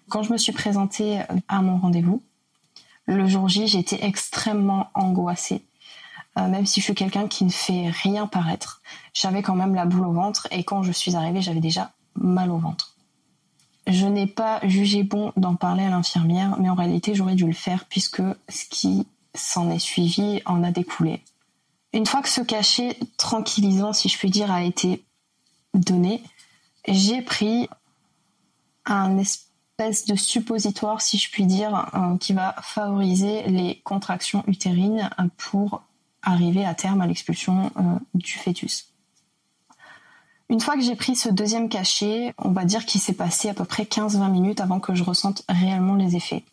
Quand 0.09 0.23
je 0.23 0.33
me 0.33 0.39
suis 0.39 0.53
présentée 0.53 1.21
euh, 1.21 1.25
à 1.49 1.61
mon 1.61 1.77
rendez-vous, 1.77 2.23
le 3.07 3.27
jour 3.27 3.49
J, 3.49 3.67
j'étais 3.67 4.05
extrêmement 4.05 4.91
angoissée. 4.95 5.65
même 6.37 6.67
si 6.67 6.81
je 6.81 6.85
suis 6.85 6.95
quelqu'un 6.95 7.27
qui 7.27 7.45
ne 7.45 7.51
fait 7.51 7.89
rien 7.89 8.27
paraître, 8.27 8.83
j'avais 9.15 9.43
quand 9.43 9.57
même 9.57 9.75
la 9.75 9.87
boule 9.87 10.07
au 10.07 10.13
ventre 10.13 10.47
et 10.51 10.63
quand 10.63 10.83
je 10.83 10.93
suis 10.93 11.17
arrivée, 11.17 11.41
j'avais 11.41 11.61
déjà 11.61 11.91
mal 12.15 12.51
au 12.51 12.59
ventre. 12.59 12.95
Je 13.87 14.05
n'ai 14.05 14.27
pas 14.27 14.61
jugé 14.63 15.03
bon 15.03 15.33
d'en 15.39 15.55
parler 15.57 15.85
à 15.85 15.89
l'infirmière, 15.89 16.57
mais 16.61 16.69
en 16.69 16.75
réalité 16.75 17.15
j'aurais 17.15 17.35
dû 17.35 17.47
le 17.47 17.55
faire 17.55 17.87
puisque 17.87 18.23
ce 18.51 18.65
qui 18.69 19.07
s'en 19.39 19.71
est 19.71 19.79
suivi 19.79 20.43
en 20.45 20.63
a 20.63 20.71
découlé. 20.71 21.23
Une 21.93 22.07
fois 22.07 22.23
que 22.23 22.29
ce 22.29 22.41
cachet 22.41 22.99
tranquillisant, 23.17 23.93
si 23.93 24.09
je 24.09 24.19
puis 24.19 24.31
dire, 24.31 24.51
a 24.51 24.63
été 24.63 25.05
donné, 25.75 26.23
j'ai 26.87 27.23
pris 27.23 27.69
un 28.85 29.19
espèce 29.19 30.07
de 30.07 30.17
suppositoire, 30.17 31.01
si 31.01 31.19
je 31.19 31.31
puis 31.31 31.47
dire, 31.47 31.91
euh, 31.95 32.17
qui 32.19 32.33
va 32.33 32.55
favoriser 32.63 33.43
les 33.45 33.81
contractions 33.85 34.45
utérines 34.47 35.09
pour 35.37 35.83
arriver 36.23 36.65
à 36.65 36.75
terme 36.75 37.01
à 37.01 37.07
l'expulsion 37.07 37.71
euh, 37.77 37.83
du 38.15 38.33
fœtus. 38.33 38.93
Une 40.51 40.61
fois 40.61 40.75
que 40.75 40.81
j'ai 40.81 40.97
pris 40.97 41.15
ce 41.15 41.29
deuxième 41.29 41.69
cachet, 41.69 42.35
on 42.39 42.51
va 42.53 42.65
dire 42.65 42.87
qu'il 42.87 43.01
s'est 43.01 43.13
passé 43.13 43.51
à 43.51 43.55
peu 43.55 43.65
près 43.65 43.85
15-20 43.85 44.31
minutes 44.31 44.61
avant 44.61 44.81
que 44.81 44.95
je 44.95 45.05
ressente 45.05 45.43
réellement 45.49 45.95
les 45.95 46.17
effets. 46.17 46.45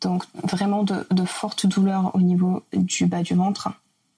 Donc 0.00 0.24
vraiment 0.44 0.82
de, 0.82 1.24
fortes 1.24 1.66
douleurs 1.66 2.10
au 2.14 2.20
niveau 2.20 2.62
du 2.72 3.06
bas 3.06 3.22
du 3.22 3.34
ventre, 3.34 3.68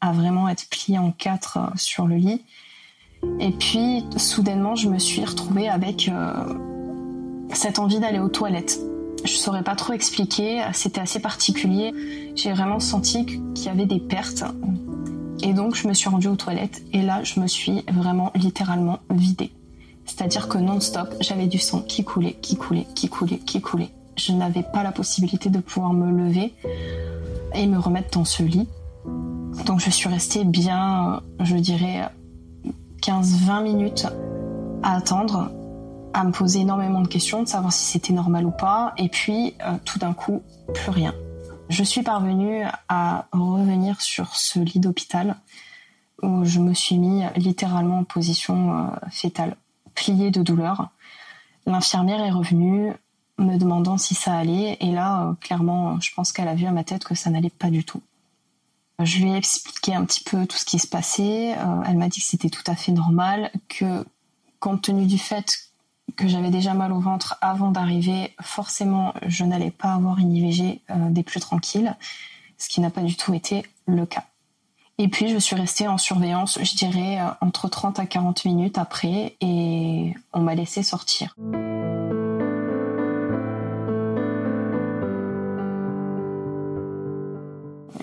à 0.00 0.12
vraiment 0.12 0.48
être 0.48 0.68
pliée 0.68 0.98
en 0.98 1.10
quatre 1.10 1.58
euh, 1.58 1.66
sur 1.76 2.06
le 2.06 2.16
lit. 2.16 2.42
Et 3.40 3.50
puis 3.50 4.04
soudainement, 4.16 4.74
je 4.74 4.88
me 4.88 4.98
suis 4.98 5.24
retrouvée 5.24 5.68
avec 5.68 6.08
euh, 6.08 6.32
cette 7.52 7.78
envie 7.78 8.00
d'aller 8.00 8.18
aux 8.18 8.28
toilettes. 8.28 8.78
Je 9.24 9.32
saurais 9.32 9.62
pas 9.62 9.76
trop 9.76 9.92
expliquer, 9.92 10.64
c'était 10.72 11.00
assez 11.00 11.20
particulier. 11.20 11.92
J'ai 12.34 12.52
vraiment 12.52 12.80
senti 12.80 13.24
qu'il 13.26 13.66
y 13.66 13.68
avait 13.68 13.86
des 13.86 14.00
pertes 14.00 14.44
et 15.42 15.52
donc, 15.52 15.74
je 15.74 15.88
me 15.88 15.92
suis 15.92 16.08
rendue 16.08 16.28
aux 16.28 16.36
toilettes 16.36 16.82
et 16.92 17.02
là, 17.02 17.24
je 17.24 17.40
me 17.40 17.48
suis 17.48 17.82
vraiment 17.92 18.30
littéralement 18.36 19.00
vidée. 19.10 19.50
C'est-à-dire 20.06 20.48
que 20.48 20.58
non-stop, 20.58 21.14
j'avais 21.20 21.48
du 21.48 21.58
sang 21.58 21.80
qui 21.82 22.04
coulait, 22.04 22.34
qui 22.40 22.56
coulait, 22.56 22.86
qui 22.94 23.08
coulait, 23.08 23.38
qui 23.38 23.60
coulait. 23.60 23.90
Je 24.16 24.32
n'avais 24.32 24.62
pas 24.62 24.82
la 24.82 24.92
possibilité 24.92 25.48
de 25.50 25.58
pouvoir 25.58 25.92
me 25.92 26.10
lever 26.10 26.54
et 27.54 27.66
me 27.66 27.78
remettre 27.78 28.10
dans 28.18 28.24
ce 28.24 28.42
lit. 28.42 28.68
Donc, 29.66 29.80
je 29.80 29.90
suis 29.90 30.08
restée 30.08 30.44
bien, 30.44 31.22
je 31.40 31.56
dirais, 31.56 32.08
15-20 33.02 33.62
minutes 33.62 34.06
à 34.82 34.96
attendre, 34.96 35.50
à 36.14 36.24
me 36.24 36.32
poser 36.32 36.60
énormément 36.60 37.00
de 37.00 37.08
questions, 37.08 37.42
de 37.42 37.48
savoir 37.48 37.72
si 37.72 37.84
c'était 37.84 38.12
normal 38.12 38.46
ou 38.46 38.50
pas. 38.50 38.92
Et 38.96 39.08
puis, 39.08 39.54
euh, 39.64 39.76
tout 39.84 39.98
d'un 39.98 40.12
coup, 40.12 40.42
plus 40.74 40.90
rien. 40.90 41.14
Je 41.68 41.84
suis 41.84 42.02
parvenue 42.02 42.64
à 42.88 43.26
revenir 43.32 44.00
sur 44.00 44.34
ce 44.34 44.58
lit 44.58 44.78
d'hôpital 44.78 45.36
où 46.22 46.44
je 46.44 46.60
me 46.60 46.74
suis 46.74 46.98
mis 46.98 47.22
littéralement 47.36 48.00
en 48.00 48.04
position 48.04 48.78
euh, 48.78 48.86
fétale, 49.10 49.56
pliée 49.94 50.30
de 50.30 50.42
douleur. 50.42 50.90
L'infirmière 51.66 52.20
est 52.20 52.30
revenue 52.30 52.92
me 53.38 53.56
demandant 53.56 53.98
si 53.98 54.14
ça 54.14 54.34
allait 54.34 54.76
et 54.80 54.92
là, 54.92 55.22
euh, 55.22 55.34
clairement, 55.40 56.00
je 56.00 56.12
pense 56.14 56.32
qu'elle 56.32 56.48
a 56.48 56.54
vu 56.54 56.66
à 56.66 56.70
ma 56.70 56.84
tête 56.84 57.04
que 57.04 57.14
ça 57.14 57.30
n'allait 57.30 57.50
pas 57.50 57.70
du 57.70 57.84
tout. 57.84 58.02
Je 59.04 59.18
lui 59.18 59.32
ai 59.32 59.36
expliqué 59.36 59.94
un 59.94 60.04
petit 60.04 60.22
peu 60.22 60.46
tout 60.46 60.56
ce 60.56 60.64
qui 60.64 60.78
se 60.78 60.86
passait. 60.86 61.54
Euh, 61.56 61.82
elle 61.86 61.96
m'a 61.96 62.08
dit 62.08 62.20
que 62.20 62.26
c'était 62.26 62.50
tout 62.50 62.62
à 62.66 62.76
fait 62.76 62.92
normal, 62.92 63.50
que 63.68 64.04
compte 64.60 64.82
tenu 64.82 65.06
du 65.06 65.18
fait 65.18 65.72
que 66.16 66.28
j'avais 66.28 66.50
déjà 66.50 66.74
mal 66.74 66.92
au 66.92 67.00
ventre 67.00 67.36
avant 67.40 67.70
d'arriver, 67.70 68.34
forcément, 68.40 69.14
je 69.26 69.44
n'allais 69.44 69.70
pas 69.70 69.94
avoir 69.94 70.18
une 70.18 70.34
IVG 70.34 70.80
euh, 70.90 71.10
des 71.10 71.22
plus 71.22 71.40
tranquilles, 71.40 71.96
ce 72.58 72.68
qui 72.68 72.80
n'a 72.80 72.90
pas 72.90 73.02
du 73.02 73.16
tout 73.16 73.34
été 73.34 73.64
le 73.86 74.04
cas. 74.04 74.24
Et 74.98 75.08
puis, 75.08 75.28
je 75.28 75.38
suis 75.38 75.56
restée 75.56 75.88
en 75.88 75.98
surveillance, 75.98 76.58
je 76.62 76.74
dirais, 76.76 77.18
euh, 77.18 77.28
entre 77.40 77.68
30 77.68 77.98
à 77.98 78.06
40 78.06 78.44
minutes 78.44 78.78
après, 78.78 79.36
et 79.40 80.14
on 80.32 80.40
m'a 80.40 80.54
laissé 80.54 80.82
sortir. 80.82 81.34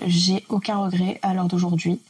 J'ai 0.06 0.44
aucun 0.48 0.78
regret 0.78 1.18
à 1.22 1.34
l'heure 1.34 1.46
d'aujourd'hui, 1.46 2.00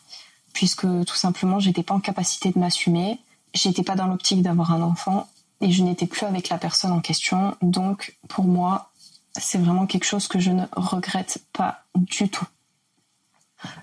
puisque 0.52 0.82
tout 0.82 1.14
simplement, 1.14 1.58
j'étais 1.58 1.82
pas 1.82 1.94
en 1.94 2.00
capacité 2.00 2.50
de 2.50 2.58
m'assumer, 2.58 3.18
j'étais 3.54 3.82
pas 3.82 3.94
dans 3.94 4.06
l'optique 4.06 4.42
d'avoir 4.42 4.72
un 4.72 4.82
enfant, 4.82 5.28
et 5.60 5.70
je 5.70 5.82
n'étais 5.82 6.06
plus 6.06 6.26
avec 6.26 6.48
la 6.48 6.58
personne 6.58 6.92
en 6.92 7.00
question. 7.00 7.56
Donc 7.62 8.16
pour 8.28 8.44
moi, 8.44 8.90
c'est 9.38 9.58
vraiment 9.58 9.86
quelque 9.86 10.04
chose 10.04 10.28
que 10.28 10.38
je 10.38 10.50
ne 10.50 10.64
regrette 10.72 11.42
pas 11.52 11.84
du 11.94 12.28
tout. 12.28 12.46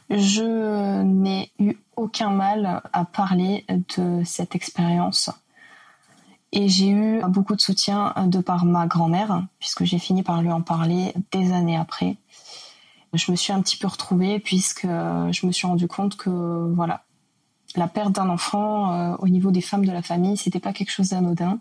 Je 0.09 1.03
n'ai 1.03 1.51
eu 1.59 1.77
aucun 1.95 2.31
mal 2.31 2.81
à 2.93 3.05
parler 3.05 3.65
de 3.69 4.23
cette 4.25 4.55
expérience 4.55 5.29
et 6.51 6.67
j'ai 6.67 6.89
eu 6.89 7.21
beaucoup 7.27 7.55
de 7.55 7.61
soutien 7.61 8.13
de 8.25 8.39
par 8.39 8.65
ma 8.65 8.87
grand-mère 8.87 9.45
puisque 9.59 9.83
j'ai 9.83 9.99
fini 9.99 10.23
par 10.23 10.41
lui 10.41 10.51
en 10.51 10.61
parler 10.61 11.13
des 11.31 11.51
années 11.51 11.77
après. 11.77 12.15
Je 13.17 13.31
me 13.31 13.35
suis 13.35 13.51
un 13.51 13.61
petit 13.61 13.77
peu 13.77 13.87
retrouvée 13.87 14.39
puisque 14.39 14.85
je 14.85 15.45
me 15.45 15.51
suis 15.51 15.67
rendu 15.67 15.87
compte 15.87 16.15
que 16.15 16.29
voilà, 16.73 17.03
la 17.75 17.87
perte 17.87 18.13
d'un 18.13 18.29
enfant 18.29 18.91
euh, 18.91 19.15
au 19.19 19.27
niveau 19.27 19.51
des 19.51 19.61
femmes 19.61 19.85
de 19.85 19.91
la 19.91 20.01
famille, 20.01 20.37
c'était 20.37 20.59
pas 20.59 20.73
quelque 20.73 20.91
chose 20.91 21.09
d'anodin 21.09 21.59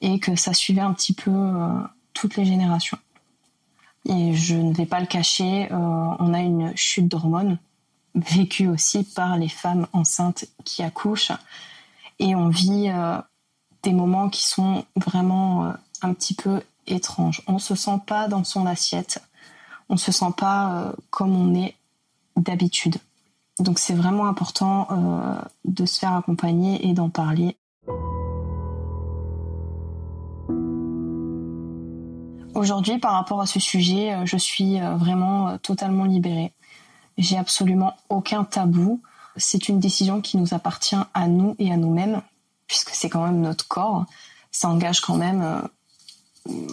et 0.00 0.18
que 0.18 0.36
ça 0.36 0.52
suivait 0.52 0.80
un 0.80 0.92
petit 0.92 1.14
peu 1.14 1.30
euh, 1.30 1.68
toutes 2.12 2.36
les 2.36 2.44
générations. 2.44 2.98
Et 4.06 4.34
je 4.34 4.54
ne 4.54 4.72
vais 4.74 4.86
pas 4.86 5.00
le 5.00 5.06
cacher, 5.06 5.72
euh, 5.72 5.76
on 5.76 6.34
a 6.34 6.40
une 6.40 6.76
chute 6.76 7.08
d'hormones 7.08 7.58
vécue 8.14 8.68
aussi 8.68 9.02
par 9.02 9.36
les 9.38 9.48
femmes 9.48 9.86
enceintes 9.92 10.44
qui 10.64 10.82
accouchent 10.82 11.32
et 12.20 12.36
on 12.36 12.48
vit 12.48 12.88
des 13.82 13.92
moments 13.92 14.28
qui 14.28 14.46
sont 14.46 14.84
vraiment 14.94 15.72
un 16.00 16.14
petit 16.14 16.34
peu 16.34 16.62
étranges. 16.86 17.42
On 17.48 17.58
se 17.58 17.74
sent 17.74 17.98
pas 18.06 18.28
dans 18.28 18.44
son 18.44 18.66
assiette, 18.66 19.20
on 19.88 19.96
se 19.96 20.12
sent 20.12 20.32
pas 20.36 20.92
comme 21.10 21.34
on 21.36 21.54
est 21.54 21.74
d'habitude. 22.36 22.96
Donc 23.58 23.78
c'est 23.78 23.94
vraiment 23.94 24.26
important 24.26 24.88
euh, 24.90 25.40
de 25.64 25.86
se 25.86 25.98
faire 25.98 26.14
accompagner 26.14 26.88
et 26.88 26.92
d'en 26.92 27.08
parler. 27.08 27.56
Aujourd'hui, 32.54 32.98
par 32.98 33.12
rapport 33.12 33.40
à 33.40 33.46
ce 33.46 33.60
sujet, 33.60 34.12
euh, 34.12 34.26
je 34.26 34.36
suis 34.36 34.80
euh, 34.80 34.96
vraiment 34.96 35.56
totalement 35.58 36.04
libérée. 36.04 36.52
J'ai 37.16 37.38
absolument 37.38 37.94
aucun 38.08 38.42
tabou. 38.44 39.00
C'est 39.36 39.68
une 39.68 39.78
décision 39.78 40.20
qui 40.20 40.36
nous 40.36 40.52
appartient 40.52 40.96
à 41.12 41.28
nous 41.28 41.54
et 41.60 41.72
à 41.72 41.76
nous-mêmes, 41.76 42.22
puisque 42.66 42.90
c'est 42.90 43.08
quand 43.08 43.24
même 43.24 43.40
notre 43.40 43.68
corps. 43.68 44.04
Ça 44.50 44.68
engage 44.68 45.00
quand 45.00 45.16
même, 45.16 45.62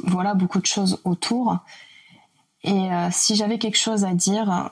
voilà, 0.04 0.36
beaucoup 0.36 0.60
de 0.60 0.65
choses 0.67 1.00
autour. 1.04 1.58
Et 2.63 2.89
si 3.12 3.36
j'avais 3.36 3.58
quelque 3.58 3.78
chose 3.78 4.06
à 4.06 4.13
dire, 4.13 4.71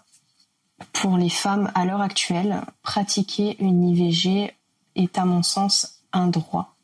pour 0.93 1.17
les 1.17 1.29
femmes 1.29 1.71
à 1.75 1.85
l'heure 1.85 2.01
actuelle, 2.01 2.61
pratiquer 2.83 3.57
une 3.59 3.83
IVG 3.89 4.53
est 4.95 5.17
à 5.17 5.25
mon 5.25 5.43
sens 5.43 6.01
un 6.13 6.27
droit. 6.27 6.75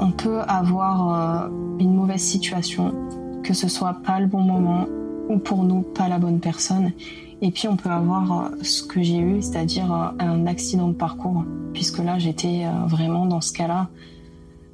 On 0.00 0.10
peut 0.10 0.40
avoir 0.42 1.44
euh, 1.44 1.48
une 1.78 1.94
mauvaise 1.94 2.20
situation, 2.22 2.94
que 3.42 3.54
ce 3.54 3.68
soit 3.68 3.94
pas 4.02 4.20
le 4.20 4.26
bon 4.26 4.40
moment 4.40 4.86
ou 5.28 5.38
pour 5.38 5.62
nous 5.62 5.82
pas 5.82 6.08
la 6.08 6.18
bonne 6.18 6.40
personne. 6.40 6.92
Et 7.40 7.50
puis 7.50 7.68
on 7.68 7.76
peut 7.76 7.90
avoir 7.90 8.32
euh, 8.32 8.48
ce 8.62 8.82
que 8.82 9.02
j'ai 9.02 9.18
eu, 9.18 9.40
c'est-à-dire 9.40 9.92
euh, 9.92 10.08
un 10.18 10.46
accident 10.46 10.88
de 10.88 10.94
parcours, 10.94 11.44
puisque 11.72 11.98
là 11.98 12.18
j'étais 12.18 12.66
vraiment 12.86 13.26
dans 13.26 13.40
ce 13.40 13.52
cas-là 13.52 13.88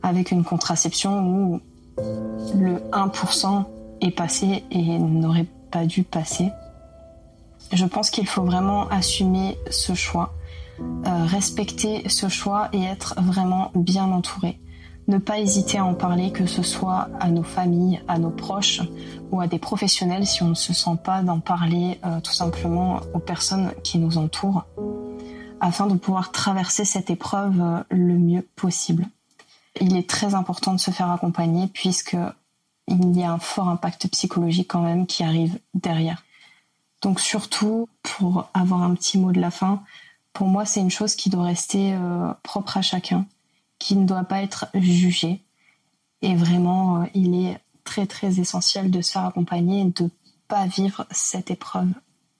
avec 0.02 0.30
une 0.30 0.44
contraception 0.44 1.20
où 1.20 1.60
le 1.96 2.78
1% 2.92 3.64
est 4.00 4.10
passé 4.10 4.64
et 4.70 4.98
n'aurait 4.98 5.46
pas 5.70 5.86
dû 5.86 6.02
passer. 6.02 6.50
Je 7.72 7.84
pense 7.84 8.10
qu'il 8.10 8.26
faut 8.26 8.42
vraiment 8.42 8.88
assumer 8.88 9.58
ce 9.70 9.94
choix, 9.94 10.34
euh, 10.80 11.24
respecter 11.26 12.08
ce 12.08 12.28
choix 12.28 12.68
et 12.72 12.82
être 12.82 13.14
vraiment 13.20 13.70
bien 13.74 14.04
entouré. 14.04 14.58
Ne 15.06 15.18
pas 15.18 15.38
hésiter 15.38 15.78
à 15.78 15.84
en 15.84 15.94
parler, 15.94 16.32
que 16.32 16.46
ce 16.46 16.62
soit 16.62 17.08
à 17.18 17.30
nos 17.30 17.42
familles, 17.42 18.00
à 18.08 18.18
nos 18.18 18.30
proches 18.30 18.82
ou 19.30 19.40
à 19.40 19.46
des 19.46 19.58
professionnels 19.58 20.26
si 20.26 20.42
on 20.42 20.48
ne 20.48 20.54
se 20.54 20.72
sent 20.72 20.98
pas 21.02 21.22
d'en 21.22 21.40
parler 21.40 21.98
euh, 22.04 22.20
tout 22.20 22.32
simplement 22.32 23.00
aux 23.14 23.18
personnes 23.18 23.72
qui 23.82 23.98
nous 23.98 24.18
entourent, 24.18 24.64
afin 25.60 25.86
de 25.86 25.94
pouvoir 25.94 26.30
traverser 26.30 26.84
cette 26.84 27.10
épreuve 27.10 27.60
euh, 27.60 27.82
le 27.90 28.14
mieux 28.14 28.46
possible. 28.54 29.06
Il 29.80 29.96
est 29.96 30.08
très 30.08 30.34
important 30.34 30.74
de 30.74 30.80
se 30.80 30.90
faire 30.90 31.10
accompagner 31.10 31.68
puisque 31.68 32.16
il 32.88 33.16
y 33.16 33.22
a 33.22 33.32
un 33.32 33.38
fort 33.38 33.68
impact 33.68 34.08
psychologique 34.08 34.68
quand 34.68 34.82
même 34.82 35.06
qui 35.06 35.22
arrive 35.22 35.58
derrière. 35.74 36.22
Donc 37.02 37.20
surtout, 37.20 37.88
pour 38.02 38.48
avoir 38.54 38.82
un 38.82 38.94
petit 38.94 39.18
mot 39.18 39.32
de 39.32 39.40
la 39.40 39.50
fin, 39.50 39.82
pour 40.32 40.48
moi 40.48 40.64
c'est 40.64 40.80
une 40.80 40.90
chose 40.90 41.14
qui 41.14 41.30
doit 41.30 41.44
rester 41.44 41.94
euh, 41.94 42.32
propre 42.42 42.76
à 42.76 42.82
chacun, 42.82 43.26
qui 43.78 43.96
ne 43.96 44.06
doit 44.06 44.24
pas 44.24 44.42
être 44.42 44.66
jugée. 44.74 45.42
Et 46.22 46.34
vraiment, 46.34 47.02
euh, 47.02 47.06
il 47.14 47.46
est 47.46 47.60
très 47.84 48.06
très 48.06 48.40
essentiel 48.40 48.90
de 48.90 49.00
se 49.00 49.12
faire 49.12 49.24
accompagner 49.24 49.82
et 49.82 49.84
de 49.84 50.10
pas 50.48 50.66
vivre 50.66 51.06
cette 51.10 51.50
épreuve 51.50 51.92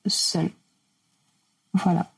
seul. 0.07 0.51
Voilà. 1.75 2.11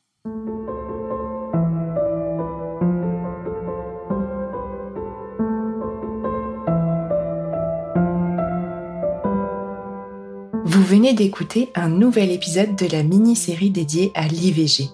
Vous 10.81 10.87
venez 10.87 11.13
d'écouter 11.13 11.71
un 11.75 11.91
nouvel 11.91 12.31
épisode 12.31 12.75
de 12.75 12.87
la 12.91 13.03
mini-série 13.03 13.69
dédiée 13.69 14.13
à 14.15 14.27
l'IVG. 14.27 14.89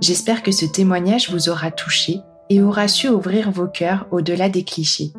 J'espère 0.00 0.42
que 0.42 0.52
ce 0.52 0.64
témoignage 0.64 1.30
vous 1.30 1.50
aura 1.50 1.70
touché 1.70 2.20
et 2.48 2.62
aura 2.62 2.88
su 2.88 3.10
ouvrir 3.10 3.50
vos 3.50 3.66
cœurs 3.66 4.06
au-delà 4.10 4.48
des 4.48 4.64
clichés. 4.64 5.12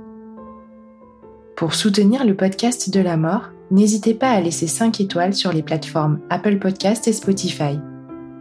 Pour 1.56 1.76
soutenir 1.76 2.26
le 2.26 2.36
podcast 2.36 2.90
de 2.90 3.02
la 3.02 3.18
mort, 3.18 3.52
n'hésitez 3.70 4.16
pas 4.16 4.32
à 4.32 4.42
laisser 4.42 4.66
5 4.66 5.00
étoiles 5.00 5.36
sur 5.36 5.54
les 5.54 5.62
plateformes 5.62 6.22
Apple 6.32 6.58
Podcast 6.58 7.08
et 7.08 7.14
Spotify. 7.14 7.78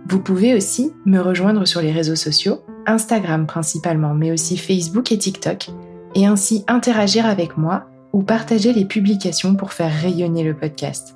Vous 0.09 0.21
pouvez 0.21 0.55
aussi 0.55 0.95
me 1.05 1.19
rejoindre 1.19 1.67
sur 1.67 1.83
les 1.83 1.93
réseaux 1.93 2.17
sociaux, 2.17 2.61
Instagram 2.87 3.47
principalement, 3.47 4.15
mais 4.15 4.33
aussi 4.33 4.57
Facebook 4.57 5.13
et 5.13 5.19
TikTok, 5.19 5.69
et 6.15 6.25
ainsi 6.25 6.65
interagir 6.67 7.27
avec 7.27 7.59
moi 7.59 7.85
ou 8.15 8.23
partager 8.23 8.73
les 8.73 8.87
publications 8.87 9.55
pour 9.55 9.75
faire 9.75 9.93
rayonner 9.93 10.45
le 10.45 10.57
podcast. 10.57 11.15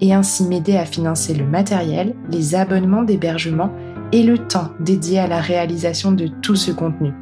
et 0.00 0.14
ainsi 0.14 0.44
m'aider 0.44 0.78
à 0.78 0.86
financer 0.86 1.34
le 1.34 1.44
matériel, 1.44 2.14
les 2.30 2.54
abonnements 2.54 3.02
d'hébergement 3.02 3.70
et 4.12 4.22
le 4.22 4.38
temps 4.38 4.70
dédié 4.80 5.18
à 5.18 5.26
la 5.26 5.42
réalisation 5.42 6.12
de 6.12 6.26
tout 6.26 6.56
ce 6.56 6.70
contenu. 6.70 7.12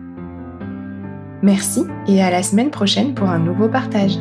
Merci 1.43 1.85
et 2.07 2.23
à 2.23 2.31
la 2.31 2.45
semaine 2.45 2.71
prochaine 2.71 3.13
pour 3.13 3.29
un 3.29 3.41
nouveau 3.41 3.69
partage. 3.69 4.21